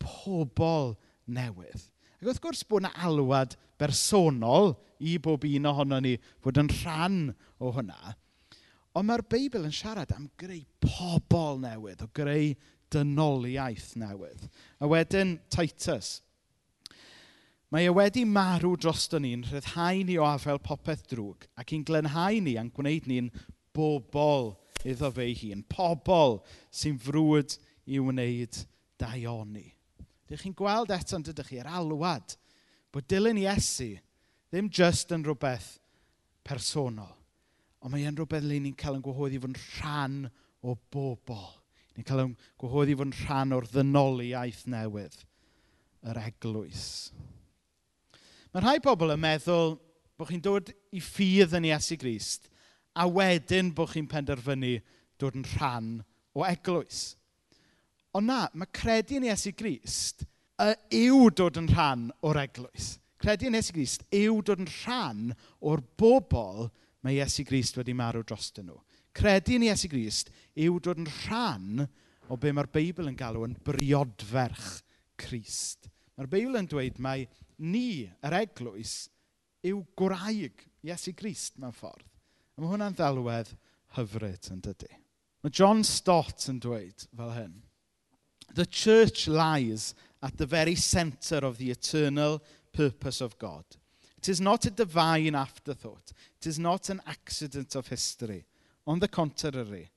pobl 0.00 0.94
newydd. 1.28 1.84
Ac 2.16 2.28
wrth 2.30 2.42
gwrs 2.44 2.62
bod 2.64 2.84
yna 2.84 2.92
alwad 3.04 3.56
bersonol 3.80 4.72
i 5.04 5.18
bob 5.22 5.44
un 5.44 5.68
ohono 5.68 5.98
ni 6.00 6.14
fod 6.44 6.60
yn 6.62 6.70
rhan 6.80 7.18
o 7.60 7.72
hwnna. 7.76 8.14
Ond 8.96 9.08
mae'r 9.10 9.26
Beibl 9.28 9.66
yn 9.68 9.74
siarad 9.76 10.14
am 10.16 10.30
greu 10.40 10.62
pobl 10.80 11.60
newydd, 11.60 12.06
o 12.06 12.08
greu 12.16 12.54
dynoliaeth 12.92 13.90
newydd. 14.00 14.46
A 14.80 14.88
wedyn 14.88 15.36
Titus. 15.52 16.22
Mae 17.68 17.90
e 17.90 17.92
wedi 17.92 18.24
marw 18.24 18.76
drosto 18.80 19.20
ni'n 19.20 19.44
rhyddhau 19.50 20.04
ni 20.06 20.16
o 20.16 20.24
afel 20.24 20.62
popeth 20.64 21.04
drwg 21.10 21.48
ac 21.60 21.74
i'n 21.76 21.84
glenhau 21.84 22.40
ni 22.40 22.56
a'n 22.56 22.72
gwneud 22.72 23.10
ni'n 23.10 23.28
bobl 23.76 24.54
iddo 24.86 25.12
fe 25.12 25.32
hun. 25.42 25.66
Pobl 25.68 26.38
sy'n 26.70 26.96
frwyd 27.02 27.58
i 27.90 28.00
wneud 28.00 28.64
daioni. 29.02 29.75
Dych 30.26 30.42
chi'n 30.42 30.56
gweld 30.58 30.90
eto, 30.94 31.18
yn 31.18 31.26
dydych 31.26 31.52
chi'r 31.52 31.68
alwad 31.70 32.34
bod 32.94 33.06
dilyn 33.10 33.38
Iesu 33.38 33.92
ddim 34.50 34.70
just 34.72 35.12
yn 35.14 35.24
rhywbeth 35.26 35.76
personol, 36.46 37.14
ond 37.82 37.92
mae 37.92 38.06
e'n 38.08 38.16
rhywbeth 38.18 38.46
le 38.46 38.58
ni'n 38.62 38.76
cael 38.78 38.98
yn 38.98 39.04
gwahodd 39.04 39.36
i 39.36 39.40
fod 39.42 39.52
yn 39.52 39.60
rhan 39.76 40.18
o 40.66 40.74
bobl. 40.94 41.46
Ni'n 41.96 42.06
cael 42.06 42.24
yn 42.24 42.34
gwahodd 42.60 42.92
i 42.92 42.96
fod 42.98 43.10
yn 43.10 43.16
rhan 43.22 43.54
o'r 43.56 43.68
ddynoliaeth 43.70 44.64
newydd, 44.72 45.16
yr 46.10 46.22
eglwys. 46.24 46.86
Mae 48.54 48.64
rhai 48.64 48.78
pobl 48.82 49.14
yn 49.14 49.22
meddwl 49.22 49.76
bod 50.16 50.30
chi'n 50.30 50.42
dod 50.42 50.72
i 50.96 51.02
ffydd 51.04 51.54
yn 51.58 51.68
Iesu 51.70 51.98
Grist, 52.00 52.48
a 52.96 53.04
wedyn 53.04 53.74
bod 53.76 53.92
chi'n 53.92 54.08
penderfynu 54.08 54.78
dod 55.20 55.36
yn 55.36 55.46
rhan 55.54 55.90
o 56.36 56.46
eglwys. 56.48 57.10
Ond 58.16 58.30
na, 58.30 58.46
mae 58.56 58.70
credu 58.72 59.18
yn 59.18 59.26
Iesu 59.28 59.52
Grist 59.52 60.22
y, 60.62 60.70
yw 61.04 61.26
dod 61.36 61.58
yn 61.60 61.68
rhan 61.68 62.06
o'r 62.24 62.38
eglwys. 62.46 62.94
Credu 63.20 63.50
yn 63.50 63.58
Iesu 63.58 63.74
Grist 63.76 64.06
yw 64.14 64.38
dod 64.46 64.62
yn 64.62 64.70
rhan 64.84 65.34
o'r 65.60 65.82
bobl 66.00 66.70
mae 67.04 67.18
Iesu 67.18 67.44
Grist 67.44 67.76
wedi 67.76 67.92
marw 67.96 68.24
drostyn 68.24 68.70
nhw. 68.70 68.78
Credu 69.16 69.58
yn 69.58 69.66
Iesu 69.68 69.90
Grist 69.92 70.32
yw 70.56 70.78
dod 70.80 71.02
yn 71.02 71.10
rhan 71.26 71.84
o 72.32 72.40
be 72.40 72.54
mae'r 72.56 72.70
Beibl 72.72 73.10
yn 73.10 73.18
galw 73.20 73.44
yn 73.44 73.58
briodferch 73.66 74.80
Crist. 75.20 75.90
Mae'r 76.16 76.32
Beibl 76.32 76.56
yn 76.56 76.70
dweud 76.72 76.96
mai 77.04 77.26
ni, 77.60 78.08
yr 78.24 78.40
eglwys, 78.40 78.96
yw 79.66 79.84
gwraig 79.98 80.64
Iesu 80.86 81.12
Grist 81.16 81.60
mewn 81.60 81.76
ffordd. 81.76 82.08
A 82.56 82.62
mae 82.62 82.72
hwnna'n 82.72 82.96
ddelwedd 82.96 83.52
hyfryd 83.98 84.48
yn 84.54 84.64
dydy. 84.64 84.92
Mae 85.44 85.52
John 85.52 85.84
Stott 85.84 86.48
yn 86.48 86.64
dweud 86.64 87.04
fel 87.12 87.36
hyn. 87.36 87.56
The 88.54 88.66
church 88.66 89.28
lies 89.28 89.94
at 90.22 90.36
the 90.38 90.46
very 90.46 90.74
center 90.74 91.36
of 91.36 91.58
the 91.58 91.70
eternal 91.70 92.42
purpose 92.72 93.20
of 93.20 93.38
God. 93.38 93.64
It 94.18 94.28
is 94.28 94.40
not 94.40 94.66
a 94.66 94.70
divine 94.70 95.34
afterthought. 95.34 96.12
It 96.40 96.46
is 96.46 96.58
not 96.58 96.88
an 96.88 97.00
accident 97.06 97.74
of 97.74 97.88
history. 97.88 98.46
On 98.86 98.98
the 98.98 99.08
contrary, 99.08 99.90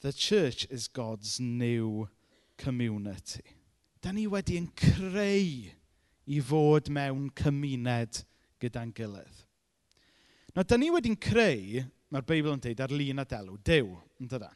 the 0.00 0.12
church 0.12 0.66
is 0.70 0.88
God's 0.88 1.40
new 1.40 2.08
community. 2.56 3.44
Da 4.02 4.12
ni 4.12 4.26
wedi'n 4.26 4.68
creu 4.76 5.72
i 6.26 6.40
fod 6.44 6.90
mewn 6.92 7.30
cymuned 7.34 8.22
gyda'n 8.62 8.92
gilydd. 8.94 9.42
Nawr, 10.54 10.66
da 10.68 10.78
ni 10.78 10.90
wedi'n 10.92 11.18
creu, 11.20 11.82
mae'r 12.12 12.28
Beibl 12.28 12.54
yn 12.54 12.62
dweud, 12.62 12.80
ar 12.80 12.92
lun 12.94 13.22
a 13.22 13.26
delw, 13.28 13.56
Dyw, 13.66 13.90
yn 14.20 14.30
dydan. 14.30 14.54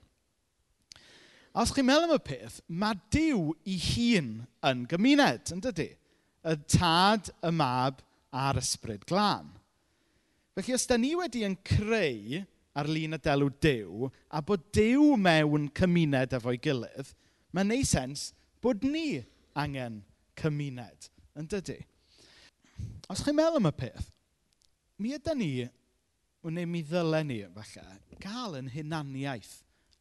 A 1.51 1.65
os 1.65 1.73
chi'n 1.75 1.87
meddwl 1.87 2.07
am 2.07 2.15
y 2.15 2.23
peth, 2.23 2.61
mae 2.71 2.99
Dyw 3.11 3.41
i 3.67 3.75
hun 3.83 4.29
yn 4.69 4.85
gymuned, 4.91 5.51
yn 5.51 5.63
dydy? 5.65 5.89
Y 6.47 6.55
tad, 6.71 7.33
y 7.43 7.51
mab 7.51 8.05
a'r 8.31 8.61
ysbryd 8.61 9.03
glân. 9.11 9.49
Felly, 10.55 10.77
os 10.77 10.87
da 10.87 10.99
ni 11.01 11.11
wedi 11.19 11.43
yn 11.47 11.59
creu 11.67 12.45
ar-lun 12.79 13.19
y 13.19 13.21
delw 13.25 13.51
Dyw, 13.67 14.13
a 14.31 14.45
bod 14.47 14.69
Dyw 14.77 15.17
mewn 15.19 15.67
cymuned 15.75 16.39
efo'i 16.39 16.63
gilydd, 16.63 17.11
mae'n 17.51 17.73
neud 17.75 17.91
sens 17.91 18.29
bod 18.63 18.87
ni 18.87 19.25
angen 19.59 20.05
cymuned, 20.39 21.11
yn 21.35 21.51
dydy? 21.51 21.81
Os 23.11 23.27
chi'n 23.27 23.35
meddwl 23.35 23.59
am 23.59 23.71
y 23.73 23.77
peth, 23.83 24.13
mi 25.03 25.19
ydy 25.19 25.35
ni, 25.35 25.53
neu 26.47 26.71
mi 26.71 26.87
ddylen 26.87 27.27
ni, 27.27 27.43
falle, 27.59 28.01
gael 28.23 28.61
yn 28.63 28.71
hunaniaeth 28.71 29.57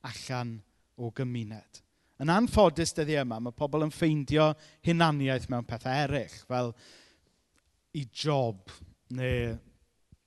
allan 0.06 0.60
o 1.00 1.12
gymuned. 1.16 1.82
Yn 2.20 2.32
anffodus 2.34 2.92
dyddi 2.98 3.16
yma, 3.22 3.40
mae 3.40 3.56
pobl 3.56 3.86
yn 3.86 3.94
ffeindio 3.96 4.52
hunaniaeth 4.86 5.48
mewn 5.52 5.68
pethau 5.68 6.04
eraill, 6.04 6.36
fel 6.50 6.74
i 7.96 8.04
job 8.12 8.74
neu 9.16 9.56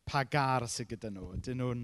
pa 0.08 0.24
gar 0.24 0.64
sydd 0.70 0.94
gyda 0.94 1.12
nhw. 1.12 1.34
Ydyn 1.36 1.60
nhw'n 1.60 1.82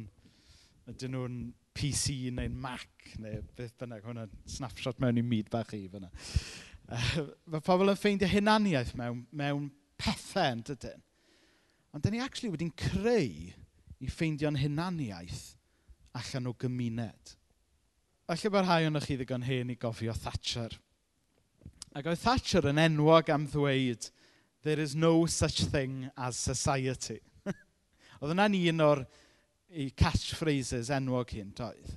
ydyn 0.88 1.12
nhw'n 1.14 1.37
PC 1.78 2.33
neu'n 2.35 2.57
Mac 2.59 3.12
neu 3.23 3.42
beth 3.57 3.76
bynnag. 3.78 4.07
Hwna'n 4.07 4.33
snapshot 4.49 4.99
mewn 5.02 5.21
i 5.21 5.25
myd 5.25 5.50
bach 5.52 5.75
i 5.76 5.85
fyna. 5.92 6.11
Mae 7.52 7.62
pobl 7.64 7.92
yn 7.92 8.00
ffeindio 8.00 8.30
hunaniaeth 8.33 8.95
mewn, 8.99 9.23
mewn 9.30 9.68
pethau 10.00 10.57
yn 10.57 10.64
dydyn. 10.66 11.04
Ond 11.95 12.04
dyn 12.04 12.16
ni 12.16 12.23
actually 12.25 12.50
wedi'n 12.52 12.75
creu 12.78 13.52
i 13.99 14.11
ffeindio'n 14.11 14.59
hunaniaeth 14.61 15.45
allan 16.18 16.50
o 16.50 16.54
gymuned. 16.59 17.37
Falle 18.29 18.51
bod 18.53 18.67
rhai 18.67 18.83
ohonoch 18.85 19.07
chi 19.09 19.15
ddigon 19.17 19.45
hen 19.47 19.71
i 19.73 19.75
gofio 19.81 20.13
Thatcher. 20.13 20.75
Ac 21.97 22.09
oedd 22.11 22.21
Thatcher 22.21 22.67
yn 22.69 22.81
enwog 22.83 23.31
am 23.33 23.47
ddweud, 23.49 24.11
there 24.67 24.83
is 24.83 24.93
no 24.93 25.25
such 25.25 25.63
thing 25.73 26.11
as 26.13 26.37
society. 26.37 27.23
oedd 28.21 28.35
yna'n 28.35 28.57
un 28.59 28.83
o'r 28.85 29.01
ei 29.73 29.87
catchphrases 29.97 30.91
enwog 30.93 31.33
hi'n 31.33 31.55
doedd. 31.57 31.95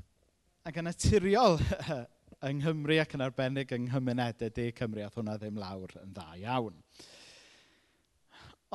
Ac 0.63 0.79
yn 0.79 0.87
naturiol 0.87 1.59
yng 2.47 2.61
Nghymru 2.61 3.01
ac 3.03 3.17
yn 3.17 3.25
arbennig 3.25 3.73
yng 3.75 3.89
nghymunedau 3.89 4.53
De 4.55 4.69
Cymru, 4.77 5.03
oedd 5.03 5.17
hwnna 5.19 5.35
ddim 5.41 5.59
lawr 5.59 5.97
yn 5.99 6.13
dda 6.15 6.29
iawn. 6.45 6.77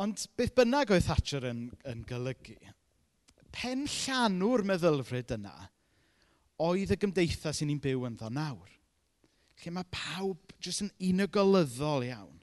Ond 0.04 0.26
beth 0.36 0.52
bynnag 0.60 0.92
oedd 0.92 1.08
Thatcher 1.08 1.48
yn, 1.54 1.70
yn 1.88 2.04
golygu, 2.04 2.58
pen 3.56 3.88
llanw'r 3.88 4.66
meddylfryd 4.74 5.32
yna– 5.38 5.56
oedd 6.62 6.92
y 6.94 6.98
gymdeithas 7.00 7.60
i 7.62 7.68
ni'n 7.68 7.82
byw 7.82 8.06
ynddo 8.08 8.30
nawr. 8.32 8.72
Lle 9.62 9.72
mae 9.72 9.88
pawb 9.92 10.52
jyst 10.62 10.84
yn 10.84 10.92
unigolyddol 11.10 12.04
iawn. 12.06 12.34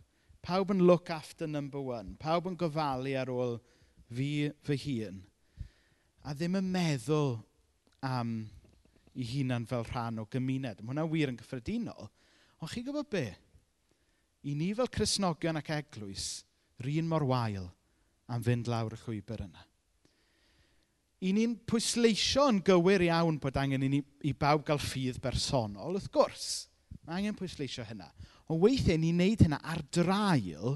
Pawb 0.43 0.73
yn 0.73 0.83
look 0.87 1.09
after 1.13 1.47
number 1.47 1.81
one. 1.81 2.17
Pawb 2.19 2.49
yn 2.49 2.57
gofalu 2.59 3.15
ar 3.19 3.31
ôl 3.31 3.57
fi 4.13 4.51
fy 4.65 4.77
hun. 4.85 5.21
A 6.23 6.33
ddim 6.35 6.57
yn 6.59 6.69
meddwl 6.73 7.37
am 8.03 8.35
i 9.13 9.25
hunan 9.29 9.67
fel 9.69 9.85
rhan 9.87 10.21
o 10.21 10.27
gymuned. 10.31 10.81
Mae 10.81 10.93
hwnna 10.93 11.07
wir 11.09 11.31
yn 11.31 11.39
gyffredinol. 11.39 12.09
Ond 12.59 12.71
chi 12.71 12.83
gwybod 12.83 13.09
be? 13.11 13.27
I 14.43 14.55
ni 14.57 14.73
fel 14.75 14.91
Cresnogion 14.91 15.59
ac 15.59 15.71
Eglwys, 15.71 16.43
rhan 16.83 17.07
mor 17.07 17.23
wael 17.27 17.69
am 18.27 18.43
fynd 18.43 18.67
lawr 18.71 18.95
y 18.97 18.99
llwybr 19.03 19.45
yna 19.45 19.63
i 21.23 21.31
ni'n 21.35 21.55
pwysleisio 21.69 22.49
yn 22.51 22.59
gywir 22.65 23.05
iawn 23.07 23.39
bod 23.41 23.57
angen 23.59 23.85
i 23.85 23.89
ni 23.91 24.01
i 24.27 24.33
bawb 24.35 24.65
gael 24.67 24.81
ffydd 24.81 25.21
bersonol, 25.23 25.95
wrth 25.95 26.09
gwrs. 26.11 26.47
Mae 27.03 27.21
angen 27.21 27.37
pwysleisio 27.37 27.85
hynna. 27.87 28.09
Ond 28.51 28.59
weithiau 28.63 28.99
ni'n 28.99 29.21
neud 29.21 29.43
hynna 29.45 29.59
ar 29.71 29.79
drail 29.95 30.75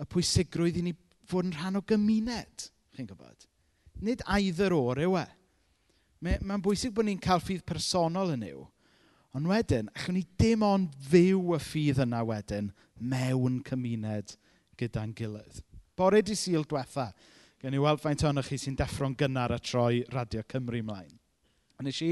y 0.00 0.06
pwysigrwydd 0.12 0.80
i 0.80 0.86
ni 0.86 0.94
fod 1.28 1.48
yn 1.48 1.56
rhan 1.56 1.80
o 1.80 1.82
gymuned, 1.84 2.68
chi'n 2.96 3.08
gwybod. 3.10 3.46
Nid 4.04 4.24
either 4.38 4.76
o'r 4.76 5.02
yw 5.04 5.18
e. 5.20 5.26
Mae'n 6.24 6.48
ma 6.48 6.56
bwysig 6.62 6.94
bod 6.96 7.08
ni'n 7.08 7.20
cael 7.20 7.42
ffydd 7.42 7.64
personol 7.68 8.32
yn 8.36 8.44
yw. 8.48 8.64
Ond 9.36 9.50
wedyn, 9.50 9.90
allwn 9.92 10.16
ni 10.16 10.24
dim 10.40 10.64
ond 10.64 10.92
fyw 11.10 11.56
y 11.56 11.60
ffydd 11.60 12.00
yna 12.06 12.22
wedyn 12.24 12.70
mewn 12.96 13.60
cymuned 13.68 14.36
gyda'n 14.80 15.12
gilydd. 15.16 15.60
Bore 15.96 16.22
di 16.24 16.36
syl 16.36 16.64
diwetha, 16.68 17.10
Gen 17.62 17.76
i 17.76 17.80
weld 17.80 18.02
faint 18.02 18.24
ohonoch 18.26 18.50
chi 18.50 18.58
sy'n 18.60 18.76
deffro'n 18.76 19.16
gynnar 19.16 19.54
a 19.54 19.58
troi 19.62 20.02
Radio 20.12 20.42
Cymru 20.44 20.82
ymlaen. 20.82 21.14
A 21.76 21.84
nes 21.84 22.00
i 22.04 22.10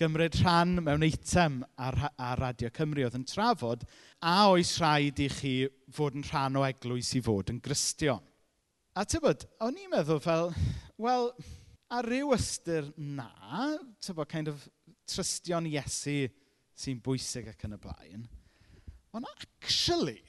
gymryd 0.00 0.38
rhan 0.40 0.78
mewn 0.84 1.04
eitem 1.04 1.58
ar, 1.76 1.96
ar 2.16 2.40
Radio 2.40 2.70
Cymru 2.72 3.04
oedd 3.04 3.18
yn 3.18 3.26
trafod 3.28 3.84
a 4.24 4.34
oes 4.52 4.74
rhaid 4.80 5.20
i 5.24 5.28
chi 5.32 5.52
fod 5.92 6.16
yn 6.16 6.24
rhan 6.28 6.56
o 6.60 6.64
eglwys 6.64 7.12
i 7.18 7.22
fod 7.24 7.52
yn 7.52 7.60
gristion. 7.64 8.24
A 8.96 9.04
tybod, 9.04 9.44
o'n 9.62 9.76
i'n 9.78 9.92
meddwl 9.92 10.22
fel, 10.24 10.52
wel, 10.96 11.28
ar 11.92 12.08
ryw 12.08 12.32
ystyr 12.36 12.88
na, 12.96 13.28
tybod, 14.04 14.28
kind 14.32 14.52
of 14.52 14.64
trystio'n 15.08 15.68
Iesu 15.68 16.22
sy'n 16.78 17.04
bwysig 17.04 17.52
ac 17.52 17.68
yn 17.68 17.76
y 17.76 17.80
blaen. 17.82 18.24
Ond 19.16 19.28
actually, 19.36 20.20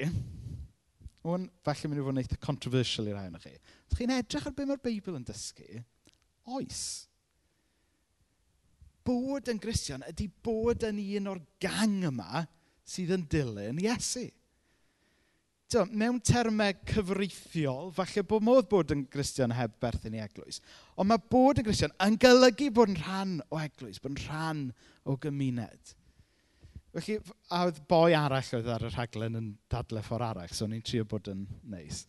hwn 1.26 1.50
falle 1.66 1.90
mynd 1.90 2.00
i 2.00 2.06
fod 2.06 2.16
yn 2.16 2.22
eitha 2.24 2.40
controversial 2.44 3.10
i 3.10 3.14
rai 3.16 3.28
o'n 3.28 3.40
chi. 3.44 3.54
Ydych 3.54 4.02
chi'n 4.02 4.16
edrych 4.16 4.48
ar 4.48 4.56
be 4.56 4.68
mae'r 4.70 4.84
Beibl 4.84 5.18
yn 5.20 5.28
dysgu? 5.28 5.84
Oes. 6.56 6.84
Bod 9.06 9.50
yn 9.52 9.60
Grisian 9.62 10.06
ydy 10.08 10.30
bod 10.46 10.86
yn 10.88 11.00
un 11.20 11.32
o'r 11.34 11.42
gang 11.64 12.04
yma 12.12 12.46
sydd 12.88 13.16
yn 13.16 13.26
dilyn 13.32 13.82
Iesu. 13.84 14.28
Dw, 15.70 15.84
mewn 15.94 16.18
termau 16.26 16.74
cyfreithiol, 16.90 17.92
falle 17.94 18.24
bod 18.26 18.46
modd 18.46 18.70
bod 18.72 18.94
yn 18.96 19.04
Grisian 19.14 19.54
heb 19.54 19.76
berthyn 19.84 20.16
i 20.18 20.24
eglwys. 20.24 20.64
Ond 20.98 21.12
mae 21.12 21.22
bod 21.30 21.62
yn 21.62 21.68
Grisian 21.68 21.94
yn 22.02 22.18
golygu 22.22 22.72
bod 22.74 22.90
yn 22.90 22.98
rhan 23.04 23.36
o 23.54 23.60
eglwys, 23.62 24.00
bod 24.02 24.16
yn 24.16 24.24
rhan 24.24 24.64
o 25.06 25.18
gymuned. 25.22 25.94
Felly, 26.96 27.20
a 27.54 27.64
oedd 27.68 27.80
boi 27.90 28.16
arall 28.18 28.54
oedd 28.58 28.70
ar 28.74 28.86
y 28.88 28.90
rhaglen 28.90 29.38
yn 29.38 29.50
dadle 29.70 30.02
ffordd 30.06 30.26
arall, 30.26 30.54
so 30.56 30.66
ni'n 30.68 30.82
trio 30.86 31.06
bod 31.10 31.30
yn 31.30 31.44
neis. 31.70 32.06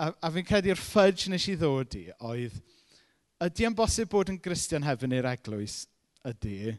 a, 0.00 0.08
a 0.08 0.30
fi'n 0.32 0.48
credu'r 0.48 0.80
ffudge 0.80 1.28
nes 1.32 1.48
i 1.52 1.58
ddod 1.60 1.98
i 2.00 2.06
oedd, 2.30 2.56
ydy 3.44 3.68
e'n 3.68 3.76
bosib 3.76 4.10
bod 4.14 4.32
yn 4.32 4.40
Gristion 4.40 4.86
hefyd 4.86 5.16
i'r 5.18 5.28
eglwys? 5.34 5.82
Ydy. 6.28 6.72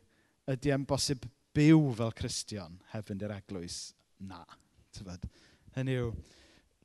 Ydy 0.49 0.73
e'n 0.73 0.87
bosib 0.89 1.27
byw 1.53 1.89
fel 1.99 2.13
Cristion 2.17 2.79
hefyd 2.93 3.25
i'r 3.27 3.35
eglwys? 3.37 3.81
Na. 4.25 4.41
Tyfod. 4.93 5.27
Hynny 5.77 5.97
yw, 5.99 6.13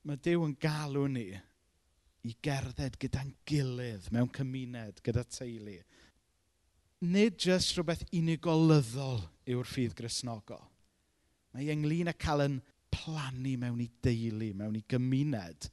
mae 0.08 0.20
Dyw 0.24 0.44
yn 0.46 0.54
galw 0.60 1.06
ni 1.12 1.28
i 2.28 2.34
gerdded 2.44 2.96
gyda'n 3.00 3.30
gilydd 3.48 4.08
mewn 4.12 4.30
cymuned, 4.34 5.00
gyda 5.04 5.24
teulu, 5.28 5.76
nid 7.04 7.38
jyst 7.38 7.76
rhywbeth 7.76 8.04
unigolyddol 8.14 9.22
yw'r 9.48 9.68
ffydd 9.68 9.94
grisnogol. 9.98 10.64
Mae 11.54 11.70
ynglyn 11.72 12.10
â 12.10 12.14
cael 12.18 12.44
yn 12.44 12.58
plannu 12.92 13.54
mewn 13.60 13.80
i 13.84 13.88
deulu, 14.04 14.50
mewn 14.56 14.78
i 14.78 14.84
gymuned, 14.90 15.68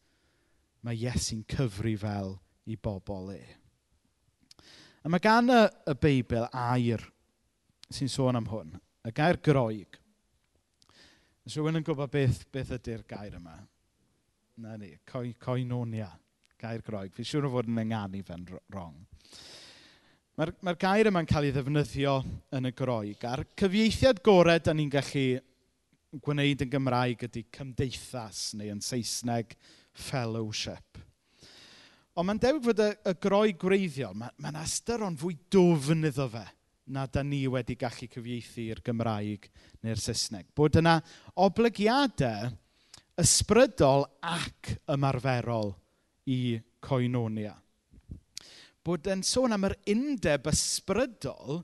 mae 0.85 0.99
Iesu'n 1.01 1.43
cyfru 1.49 1.95
fel 1.99 2.35
i 2.69 2.77
bobl 2.77 3.31
e. 3.33 3.41
A 5.05 5.09
mae 5.09 5.21
gan 5.21 5.49
y, 5.53 5.61
y 5.89 5.95
Beibl 6.01 6.47
air 6.49 7.03
sy'n 7.93 8.09
sôn 8.09 8.37
am 8.39 8.49
hwn, 8.49 8.73
y 9.05 9.13
gair 9.13 9.37
groeg. 9.45 9.99
Os 11.45 11.57
rhywun 11.57 11.77
yn 11.77 11.85
gwybod 11.85 12.09
beth, 12.13 12.45
beth 12.53 12.73
ydy'r 12.79 13.03
gair 13.09 13.35
yma? 13.37 13.57
Na 14.61 14.77
ni, 14.81 14.95
coinonia, 15.05 16.07
gair 16.61 16.81
groeg. 16.85 17.13
Fi 17.13 17.25
siŵr 17.27 17.49
o 17.49 17.51
fod 17.53 17.69
yn 17.69 17.83
ynganu 17.83 18.23
fe'n 18.25 18.47
wrong. 18.73 18.97
Mae'r, 20.35 20.49
mae 20.67 20.75
gair 20.75 21.07
yma'n 21.07 21.27
cael 21.29 21.45
ei 21.47 21.53
ddefnyddio 21.55 22.13
yn 22.57 22.67
y 22.67 22.71
groeg. 22.75 23.21
A'r 23.23 23.45
cyfieithiad 23.55 24.17
gorau 24.25 24.59
da 24.59 24.73
ni'n 24.75 24.89
gallu 24.91 25.39
gwneud 26.25 26.65
yn 26.65 26.73
Gymraeg 26.73 27.23
ydy 27.29 27.45
cymdeithas 27.55 28.41
neu 28.59 28.73
yn 28.73 28.83
Saesneg 28.83 29.55
fellowship. 29.95 30.99
Ond 32.19 32.27
mae'n 32.27 32.43
debyg 32.43 32.67
fod 32.67 32.83
y, 32.83 32.89
y 33.07 33.15
groi 33.23 33.55
gwreiddiol, 33.63 34.19
mae'n 34.19 34.35
ma, 34.43 34.51
ma 34.59 34.99
ond 35.07 35.23
fwy 35.23 35.39
dofn 35.55 36.11
iddo 36.11 36.27
fe 36.35 36.43
na 36.91 37.07
da 37.07 37.23
ni 37.23 37.45
wedi 37.47 37.79
gallu 37.79 38.11
cyfieithu 38.11 38.67
i'r 38.67 38.83
Gymraeg 38.83 39.47
neu'r 39.87 40.03
Saesneg. 40.03 40.51
Bod 40.51 40.75
yna 40.83 40.99
oblygiadau 41.47 42.51
ysbrydol 43.23 44.03
ac 44.19 44.75
ymarferol 44.91 45.77
i 46.27 46.59
coenonia 46.83 47.55
bod 48.85 49.07
yn 49.09 49.23
sôn 49.25 49.55
am 49.55 49.65
yr 49.65 49.73
undeb 49.89 50.45
ysbrydol 50.51 51.63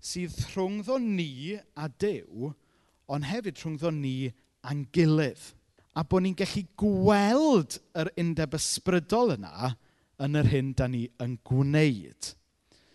sydd 0.00 0.36
rhwngddo 0.52 1.00
ni 1.02 1.56
a 1.74 1.88
Dyw, 1.90 2.52
ond 3.10 3.26
hefyd 3.26 3.58
rhwngddo 3.58 3.90
ni 3.96 4.30
a'n 4.70 4.84
gilydd. 4.94 5.42
A 5.98 6.04
bod 6.06 6.22
ni'n 6.22 6.36
gallu 6.38 6.62
gweld 6.78 7.80
yr 7.98 8.12
undeb 8.22 8.54
ysbrydol 8.54 9.34
yna 9.34 9.72
yn 10.22 10.38
yr 10.38 10.50
hyn 10.52 10.70
da 10.78 10.86
ni 10.86 11.08
yn 11.20 11.34
gwneud. 11.48 12.30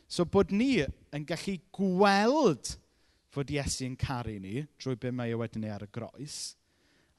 So 0.08 0.24
bod 0.24 0.56
ni 0.56 0.80
yn 0.86 1.28
gallu 1.28 1.58
gweld 1.76 2.78
fod 3.36 3.52
Iesu 3.52 3.90
yn 3.90 4.00
caru 4.00 4.38
ni 4.40 4.62
drwy 4.80 4.96
be 5.02 5.12
mae 5.12 5.36
e 5.36 5.40
wedyn 5.42 5.68
ei 5.68 5.76
ar 5.76 5.84
y 5.84 5.92
groes, 5.92 6.56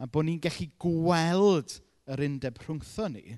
a 0.00 0.08
bod 0.08 0.24
ni'n 0.24 0.40
gallu 0.40 0.70
gweld 0.80 1.76
yr 2.08 2.24
undeb 2.30 2.64
rhwngtho 2.64 3.12
ni, 3.12 3.36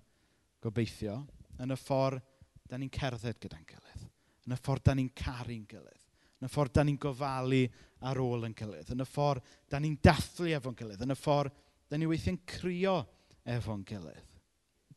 gobeithio, 0.62 1.24
yn 1.59 1.74
y 1.74 1.83
ffordd 1.83 2.22
da 2.68 2.78
ni'n 2.78 2.92
cerdded 2.92 3.40
gyda'n 3.42 3.66
gilydd. 3.68 4.04
Yn 4.48 4.57
y 4.57 4.61
ffordd 4.61 4.87
da 4.88 4.94
ni'n 4.96 5.12
caru'n 5.16 5.64
gilydd. 5.68 6.04
Yn 6.38 6.48
y 6.48 6.52
ffordd 6.52 6.76
da 6.76 6.85
ni'n 6.87 7.00
gofalu 7.00 7.64
ar 8.09 8.20
ôl 8.22 8.46
yn 8.48 8.54
gilydd. 8.57 8.92
Yn 8.94 9.04
y 9.04 9.09
ffordd 9.09 9.57
da 9.70 9.81
ni'n 9.83 9.96
dathlu 10.04 10.52
efo'n 10.59 10.76
gilydd. 10.78 11.02
Yn 11.04 11.14
y 11.14 11.18
ffordd 11.18 11.57
da 11.88 11.98
ni 11.98 12.09
weithio'n 12.09 12.38
crio 12.48 13.00
efo'n 13.48 13.83
gilydd. 13.88 14.38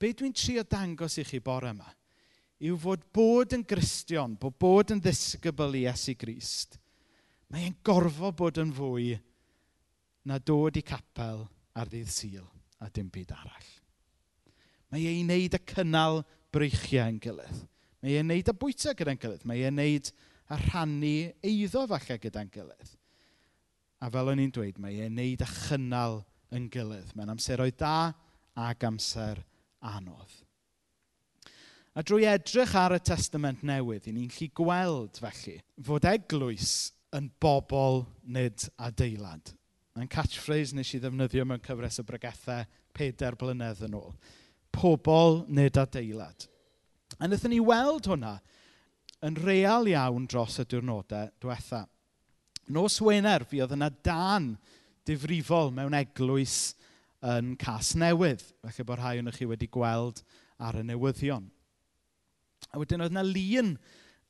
Be 0.01 0.11
dwi'n 0.17 0.35
trio 0.35 0.63
dangos 0.67 1.17
i 1.21 1.25
chi 1.27 1.39
bore 1.43 1.71
yma 1.71 1.89
yw 2.61 2.77
fod 2.77 3.07
bod 3.13 3.55
yn 3.57 3.63
gristion, 3.65 4.35
bod 4.37 4.53
bod 4.61 4.91
yn 4.93 5.01
ddisgybl 5.01 5.79
i 5.79 5.87
Esu 5.89 6.13
Grist, 6.19 6.77
mae 7.49 7.65
e'n 7.65 7.77
gorfod 7.85 8.37
bod 8.37 8.59
yn 8.61 8.73
fwy 8.75 9.15
na 10.29 10.37
dod 10.37 10.77
i 10.77 10.83
capel 10.85 11.47
ar 11.73 11.89
ddydd 11.89 12.11
syl 12.13 12.45
a 12.81 12.89
dim 12.93 13.09
byd 13.13 13.33
arall. 13.33 13.71
Mae 14.93 15.07
ei 15.09 15.23
wneud 15.23 15.57
y 15.57 15.61
cynnal 15.71 16.21
breichiau 16.53 17.11
yn 17.11 17.19
gilydd. 17.23 17.61
Mae 18.01 18.17
e'n 18.19 18.29
neud 18.31 18.49
y 18.49 18.55
bwyta 18.57 18.95
gyda'n 18.97 19.19
gilydd. 19.21 19.45
Mae 19.47 19.63
e'n 19.67 19.77
neud 19.77 20.11
a 20.51 20.57
rhannu 20.59 21.15
eiddo 21.45 21.85
falle 21.89 22.17
gyda'n 22.23 22.51
gilydd. 22.53 22.93
A 24.01 24.09
fel 24.09 24.31
o'n 24.31 24.41
i'n 24.41 24.53
dweud, 24.53 24.79
mae 24.81 25.03
e'n 25.05 25.15
neud 25.15 25.43
a 25.45 25.49
chynnal 25.49 26.21
yn 26.55 26.67
gilydd. 26.73 27.13
Mae'n 27.15 27.35
amseroedd 27.35 27.77
da 27.79 27.95
ac 28.57 28.87
amser 28.87 29.43
anodd. 29.91 30.33
A 31.91 32.03
drwy 32.07 32.23
edrych 32.31 32.73
ar 32.79 32.95
y 32.95 33.01
testament 33.03 33.65
newydd, 33.67 34.07
i 34.07 34.13
ni'n 34.15 34.31
lli 34.31 34.47
gweld 34.55 35.17
felly 35.19 35.57
fod 35.83 36.07
eglwys 36.07 36.91
yn 37.17 37.27
bobl 37.43 38.05
nid 38.23 38.63
adeilad. 38.79 39.51
Mae'n 39.95 40.11
catchphrase 40.11 40.77
nes 40.77 40.93
i 40.95 41.01
ddefnyddio 41.03 41.43
mewn 41.47 41.63
cyfres 41.65 41.99
o 41.99 42.05
bregethau 42.07 42.63
pedair 42.95 43.35
blynedd 43.39 43.83
yn 43.87 43.97
ôl 43.99 44.13
pobl 44.75 45.43
nid 45.51 45.77
adeilad. 45.79 46.47
A 47.19 47.27
wnaethon 47.27 47.53
ni 47.53 47.61
weld 47.63 48.09
hwnna 48.09 48.37
yn 49.25 49.37
real 49.43 49.89
iawn 49.91 50.27
dros 50.29 50.59
y 50.61 50.65
diwrnodau 50.65 51.29
diwetha. 51.41 51.85
Nos 52.71 52.99
Wener, 53.03 53.43
fi 53.45 53.61
oedd 53.61 53.75
yna 53.75 53.91
dan 54.05 54.55
difrifol 55.07 55.73
mewn 55.75 55.97
eglwys 55.97 56.73
yn 57.25 57.55
Cas 57.61 57.93
Newydd. 57.99 58.43
Felly 58.63 58.87
bod 58.87 59.01
rhai 59.01 59.17
o'n 59.21 59.33
chi 59.35 59.47
wedi 59.49 59.69
gweld 59.69 60.23
ar 60.61 60.79
y 60.79 60.85
newyddion. 60.87 61.49
A 62.71 62.79
wedyn 62.81 63.03
oedd 63.03 63.13
yna 63.13 63.25
lun 63.27 63.75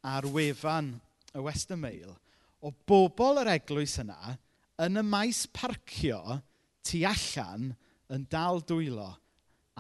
ar 0.08 0.28
wefan 0.34 0.96
y 1.36 1.46
Western 1.46 1.84
Mail 1.84 2.18
o 2.62 2.74
bobl 2.88 3.42
yr 3.42 3.54
eglwys 3.56 3.98
yna 4.02 4.36
yn 4.82 5.00
y 5.00 5.04
maes 5.06 5.46
parcio 5.54 6.42
tu 6.86 7.02
allan 7.08 7.72
yn 8.12 8.26
dal 8.32 8.62
dwylo 8.68 9.14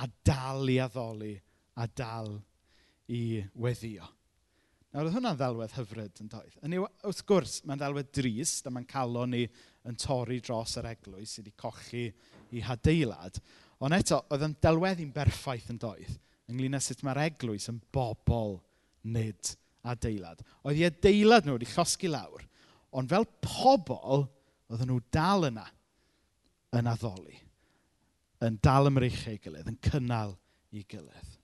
a 0.01 0.07
dal 0.25 0.71
i 0.71 0.79
addoli 0.81 1.35
a 1.81 1.85
dal 1.87 2.33
i 3.11 3.41
weddio. 3.61 4.07
Nawr, 4.91 5.07
oedd 5.07 5.15
hwnna'n 5.15 5.37
ddelwedd 5.39 5.75
hyfryd 5.77 6.19
yn 6.23 6.31
doedd. 6.31 6.55
Yn 6.65 6.75
yw, 6.75 6.87
wrth 7.07 7.21
gwrs, 7.29 7.59
mae'n 7.63 7.79
ddelwedd 7.79 8.09
drist 8.17 8.65
a 8.67 8.73
mae'n 8.73 8.89
calon 8.89 9.31
ni 9.31 9.45
yn 9.87 9.99
torri 9.99 10.41
dros 10.43 10.75
yr 10.81 10.89
eglwys 10.89 11.37
sydd 11.37 11.47
wedi 11.47 11.55
cochi 11.63 12.09
i 12.57 12.63
hadeilad. 12.65 13.39
Ond 13.81 13.95
eto, 13.95 14.19
oedd 14.33 14.43
yn 14.49 14.57
delwedd 14.61 14.99
i'n 15.03 15.13
berffaith 15.15 15.71
yn 15.71 15.79
doedd 15.81 16.19
ynglyn 16.51 16.77
â 16.77 16.81
sut 16.83 17.03
mae'r 17.05 17.23
eglwys 17.27 17.69
yn 17.71 17.79
bobl 17.93 18.57
nid 19.15 19.53
adeilad. 19.87 20.41
Oedd 20.65 20.81
i 20.81 20.87
adeilad 20.87 21.47
nhw 21.47 21.57
wedi 21.57 21.69
llosgi 21.71 22.11
lawr, 22.11 22.43
ond 22.97 23.11
fel 23.11 23.27
pobl, 23.43 24.27
oedden 24.71 24.91
nhw 24.91 24.99
dal 25.13 25.47
yna 25.47 25.65
yn 26.77 26.89
addoli 26.91 27.37
yn 28.45 28.57
dal 28.63 28.89
ymrych 28.89 29.25
ei 29.29 29.39
gilydd, 29.41 29.69
yn 29.69 29.77
cynnal 29.85 30.35
ei 30.73 30.83
gilydd. 30.89 31.37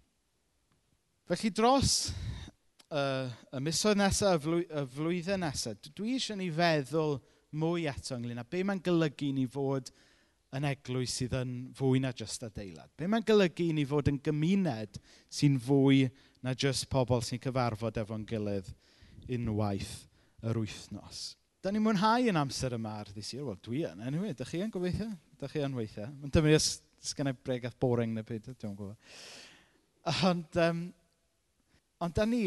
Felly 1.28 1.52
dros 1.52 1.96
uh, 2.90 3.28
y 3.52 3.62
misoedd 3.64 4.00
nesaf, 4.00 4.40
y, 4.40 4.44
flwy, 4.46 4.66
y 4.66 4.84
flwyddyn 4.96 5.44
nesaf, 5.44 5.90
dwi 5.92 6.16
eisiau 6.18 6.40
ni 6.40 6.50
feddwl 6.56 7.18
mwy 7.58 7.88
eto 7.92 8.18
ynglyn 8.18 8.42
â 8.42 8.46
be 8.48 8.64
mae'n 8.66 8.84
golygu 8.84 9.32
ni 9.36 9.46
fod 9.52 9.92
yn 10.56 10.68
eglwys 10.68 11.18
sydd 11.20 11.36
yn 11.38 11.54
fwy 11.76 12.00
na 12.04 12.14
jyst 12.16 12.46
adeilad. 12.48 12.92
Be 12.98 13.10
mae'n 13.12 13.26
golygu 13.28 13.70
ni 13.76 13.84
fod 13.88 14.10
yn 14.12 14.22
gymuned 14.24 15.00
sy'n 15.28 15.58
fwy 15.64 16.06
na 16.46 16.56
jyst 16.56 16.88
pobl 16.92 17.24
sy'n 17.26 17.44
cyfarfod 17.44 18.00
efo'n 18.04 18.26
gilydd 18.28 18.72
unwaith 19.36 19.98
yr 20.48 20.60
wythnos. 20.62 21.36
Da 21.64 21.74
ni'n 21.74 21.84
mwynhau 21.84 22.30
yn 22.32 22.40
amser 22.40 22.78
yma 22.78 22.94
ar 23.02 23.10
ddysir. 23.12 23.44
Wel, 23.44 23.58
dwi 23.66 23.82
yn, 23.90 24.04
anyway. 24.08 24.36
Da 24.38 24.46
chi 24.48 24.62
yn 24.64 24.72
gobeithio? 24.72 25.10
Da 25.42 25.50
chi 25.52 25.64
yn 25.66 25.76
weithio? 25.76 26.06
Mae'n 26.22 26.32
dyfnod 26.32 26.87
Sgynna 27.08 27.34
i 27.34 27.38
bregaeth 27.50 27.78
boring 27.82 28.14
neu 28.16 28.26
byd, 28.28 28.50
dwi'n 28.54 28.76
gwybod. 28.78 29.20
Ond, 30.28 30.60
um, 30.64 30.82
ond 32.04 32.16
da 32.16 32.26
ni 32.28 32.42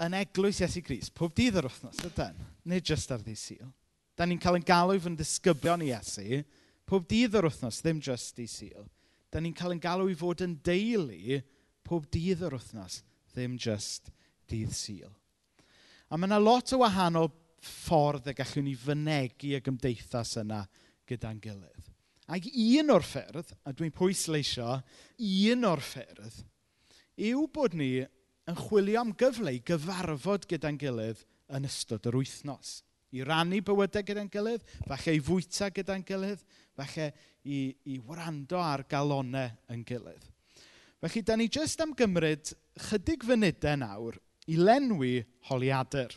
yn 0.00 0.16
eglwys 0.16 0.62
Iesu 0.64 0.82
Gris, 0.86 1.10
pob 1.12 1.34
dydd 1.36 1.58
yr 1.60 1.68
wythnos, 1.68 2.00
ydyn, 2.08 2.38
nid 2.70 2.86
jyst 2.86 3.12
ar 3.14 3.22
ddi 3.24 3.36
syl. 3.38 3.68
Da 4.16 4.26
ni'n 4.28 4.40
cael 4.40 4.58
ein 4.58 4.66
galw 4.66 4.96
i 4.96 5.00
fod 5.00 5.12
yn 5.12 5.20
disgyblion 5.20 5.84
i 5.84 5.90
Iesu, 5.92 6.42
pob 6.88 7.06
dydd 7.10 7.36
yr 7.38 7.48
wythnos, 7.48 7.80
ddim 7.84 8.00
jyst 8.04 8.36
di 8.38 8.46
syl. 8.50 8.86
Da 9.30 9.42
ni'n 9.42 9.54
cael 9.56 9.76
ein 9.76 9.82
galw 9.82 10.08
i 10.10 10.16
fod 10.18 10.42
yn 10.44 10.56
deulu 10.66 11.40
pob 11.86 12.06
dydd 12.12 12.42
yr 12.46 12.56
wythnos, 12.56 13.00
ddim 13.32 13.56
jyst 13.60 14.10
dydd 14.50 14.74
syl. 14.74 15.12
A 16.10 16.18
mae 16.18 16.26
yna 16.26 16.40
lot 16.42 16.72
o 16.74 16.80
wahanol 16.82 17.30
ffordd 17.62 18.30
y 18.30 18.34
gallwn 18.38 18.66
ni 18.66 18.74
fynegu 18.78 19.54
y 19.56 19.60
gymdeithas 19.64 20.36
yna 20.40 20.64
gyda'n 21.08 21.40
gilydd. 21.42 21.79
Ac 22.30 22.46
un 22.46 22.92
o'r 22.94 23.02
ffyrdd, 23.02 23.50
a 23.66 23.72
dwi'n 23.74 23.94
pwysleisio, 23.94 24.76
un 25.18 25.66
o'r 25.66 25.82
ffyrdd, 25.82 26.36
yw 27.30 27.46
bod 27.50 27.74
ni 27.78 27.96
yn 28.00 28.58
chwilio 28.58 29.02
am 29.02 29.10
gyfle 29.18 29.56
i 29.56 29.62
gyfarfod 29.66 30.46
gyda'n 30.50 30.78
gilydd 30.80 31.24
yn 31.56 31.66
ystod 31.66 32.06
yr 32.06 32.20
wythnos. 32.20 32.80
I 33.10 33.24
rannu 33.26 33.58
bywydau 33.66 34.06
gyda'n 34.06 34.30
gilydd, 34.30 34.62
falle 34.86 35.16
i 35.16 35.22
fwyta 35.26 35.72
gyda'n 35.74 36.06
gilydd, 36.06 36.44
falle 36.78 37.08
i, 37.42 37.58
i 37.90 37.98
wrando 38.06 38.60
ar 38.62 38.86
galonau 38.90 39.50
yn 39.74 39.82
gilydd. 39.86 40.28
Felly, 41.00 41.22
da 41.24 41.36
ni 41.36 41.48
jyst 41.48 41.80
am 41.82 41.94
gymryd 41.96 42.52
chydig 42.90 43.24
fynydau 43.26 43.78
nawr 43.80 44.18
i 44.52 44.58
lenwi 44.60 45.14
holiadur 45.48 46.12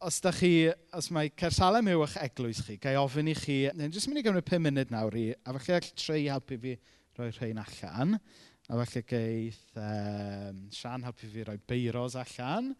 os 0.00 0.20
da 0.20 0.32
chi, 0.32 0.70
os 0.96 1.10
mae 1.12 1.28
Cersalem 1.36 1.90
yw 1.92 2.04
eich 2.06 2.16
eglwys 2.24 2.62
chi, 2.64 2.78
gael 2.80 3.02
ofyn 3.02 3.28
i 3.28 3.34
chi, 3.36 3.58
neu'n 3.76 3.92
jyst 3.92 4.08
mynd 4.08 4.22
i 4.22 4.24
gymryd 4.24 4.46
5 4.48 4.62
munud 4.64 4.92
nawr 4.94 5.16
i, 5.20 5.26
a 5.44 5.52
falle 5.52 5.76
all 5.76 5.90
trei 6.00 6.22
helpu 6.24 6.56
fi 6.62 6.72
roi 7.18 7.28
rhain 7.36 7.60
allan, 7.60 8.16
a 8.16 8.78
falle 8.80 9.02
geith 9.10 9.76
um, 9.76 10.62
Sian 10.72 11.04
helpu 11.04 11.28
fi 11.34 11.44
roi 11.44 11.58
beiros 11.68 12.16
allan. 12.16 12.72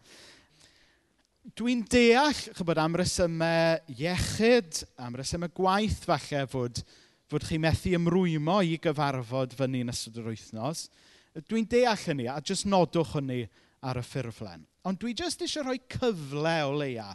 Dwi'n 1.57 1.85
deall, 1.93 2.41
chybod, 2.57 2.81
am 2.81 2.97
resymau 3.01 3.93
iechyd, 3.93 4.81
am 5.01 5.21
resymau 5.21 5.53
gwaith 5.61 6.01
falle 6.09 6.45
fod, 6.49 6.81
fod 7.29 7.45
chi 7.45 7.61
methu 7.61 7.93
ymrwymo 7.99 8.63
i 8.65 8.79
gyfarfod 8.81 9.53
fyny 9.59 9.85
yn 9.85 9.93
ystod 9.93 10.17
yr 10.23 10.33
wythnos. 10.33 10.87
Dwi'n 11.45 11.69
deall 11.69 12.07
hynny, 12.07 12.31
a 12.33 12.41
jyst 12.41 12.65
nodwch 12.69 13.13
hynny 13.19 13.43
ar 13.81 13.99
y 13.99 14.05
ffurflen. 14.05 14.63
Ond 14.85 15.01
dwi 15.01 15.13
jyst 15.17 15.41
eisiau 15.43 15.65
rhoi 15.65 15.79
cyfle 15.89 16.55
o 16.67 16.73
leia 16.77 17.11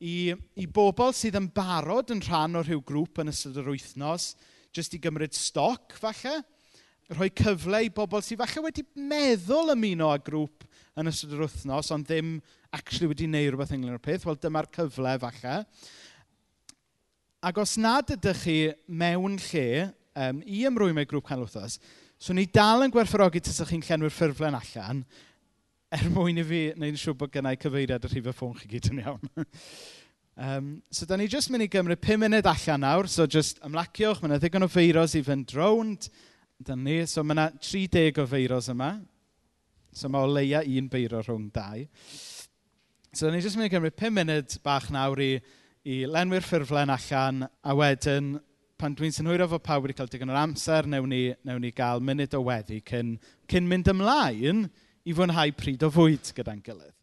i, 0.00 0.32
i 0.56 0.66
bobl 0.70 1.12
sydd 1.16 1.38
yn 1.38 1.50
barod 1.54 2.12
yn 2.14 2.22
rhan 2.24 2.58
o 2.58 2.64
rhyw 2.64 2.80
grŵp 2.86 3.20
yn 3.22 3.32
ystod 3.32 3.58
yr 3.60 3.68
wythnos, 3.74 4.32
jyst 4.74 4.96
i 4.96 5.00
gymryd 5.02 5.36
stoc 5.36 5.94
falle, 6.00 6.40
rhoi 7.10 7.28
cyfle 7.36 7.82
i 7.84 7.92
bobl 7.94 8.22
sydd 8.24 8.40
falle 8.40 8.64
wedi 8.68 8.86
meddwl 8.96 9.74
ymuno 9.74 10.10
â 10.14 10.18
grŵp 10.24 10.66
yn 11.00 11.10
ystod 11.10 11.36
yr 11.36 11.44
wythnos, 11.44 11.92
ond 11.94 12.08
ddim 12.08 12.38
actually 12.74 13.10
wedi 13.10 13.26
gwneud 13.28 13.52
rhywbeth 13.52 13.74
ynglyn 13.76 13.96
â'r 13.96 14.04
peth, 14.04 14.26
wel 14.28 14.38
dyma'r 14.40 14.70
cyfle 14.74 15.16
falle. 15.22 15.56
Ac 17.44 17.58
os 17.60 17.76
nad 17.80 18.12
ydych 18.14 18.44
chi 18.44 18.58
mewn 18.86 19.38
lle 19.50 19.90
um, 20.14 20.40
i 20.44 20.62
ymrwymau 20.68 21.08
grŵp 21.08 21.28
canol 21.28 21.48
wythnos, 21.48 21.80
so 22.20 22.36
ni 22.36 22.46
dal 22.52 22.84
yn 22.84 22.92
gwerthfawrogi 22.92 23.42
tas 23.44 23.60
ydych 23.60 23.74
chi'n 23.74 23.86
llenwi'r 23.88 24.14
ffurflen 24.14 24.56
allan, 24.58 25.04
er 25.90 26.06
mwyn 26.14 26.38
i 26.38 26.44
fi 26.46 26.60
wneud 26.70 26.94
yn 26.94 26.98
siŵr 27.00 27.16
bod 27.18 27.32
gennau 27.34 27.58
cyfeiriad 27.58 28.04
y 28.06 28.08
rhif 28.12 28.28
y 28.30 28.34
ffôn 28.34 28.54
chi 28.54 28.68
gyd 28.70 28.88
yn 28.92 29.00
iawn. 29.02 29.30
um, 30.46 30.66
so, 30.94 31.06
da 31.10 31.16
ni 31.18 31.26
jyst 31.30 31.50
mynd 31.50 31.66
i 31.66 31.70
gymryd 31.70 32.02
5 32.04 32.20
munud 32.22 32.46
allan 32.46 32.84
nawr. 32.84 33.08
So, 33.10 33.26
jyst 33.26 33.58
ymlaciwch, 33.66 34.20
mae 34.22 34.30
yna 34.30 34.38
ddigon 34.38 34.66
o 34.66 34.70
feiros 34.70 35.16
i 35.18 35.24
fynd 35.26 35.54
rownd. 35.56 36.06
Da 36.62 36.76
ni, 36.78 37.00
so 37.10 37.24
mae 37.26 37.34
yna 37.34 37.46
30 37.58 38.20
o 38.22 38.26
feiros 38.30 38.68
yma. 38.70 38.92
So, 39.90 40.10
mae 40.14 40.28
o 40.28 40.30
leia 40.30 40.60
un 40.62 40.90
beiro 40.92 41.24
rhwng 41.24 41.48
dau. 41.56 41.82
So, 43.10 43.24
da 43.26 43.32
ni 43.34 43.40
jyst 43.42 43.58
mynd 43.58 43.66
i 43.66 43.72
gymryd 43.72 43.96
5 43.98 44.14
munud 44.20 44.54
bach 44.62 44.86
nawr 44.94 45.22
i, 45.24 45.32
i 45.90 46.04
lenwi'r 46.06 46.46
ffurflen 46.46 46.94
allan, 46.94 47.48
a 47.66 47.74
wedyn, 47.74 48.36
pan 48.78 48.94
dwi'n 48.94 49.16
synhwyro 49.16 49.50
fod 49.50 49.66
pawb 49.66 49.88
wedi 49.88 49.98
cael 49.98 50.12
digon 50.12 50.30
o'r 50.30 50.38
amser, 50.44 50.86
newn 50.86 51.10
ni, 51.10 51.24
newn 51.50 51.66
ni 51.66 51.72
gael 51.74 51.98
munud 51.98 52.38
o 52.38 52.44
weddi 52.46 52.78
cyn, 52.86 53.16
cyn 53.50 53.66
mynd 53.66 53.90
ymlaen 53.90 54.62
i 55.08 55.14
fwynhau 55.16 55.52
pryd 55.56 55.84
o 55.86 55.90
fwyd 55.94 56.32
gyda'n 56.36 56.64
gilydd. 56.66 56.96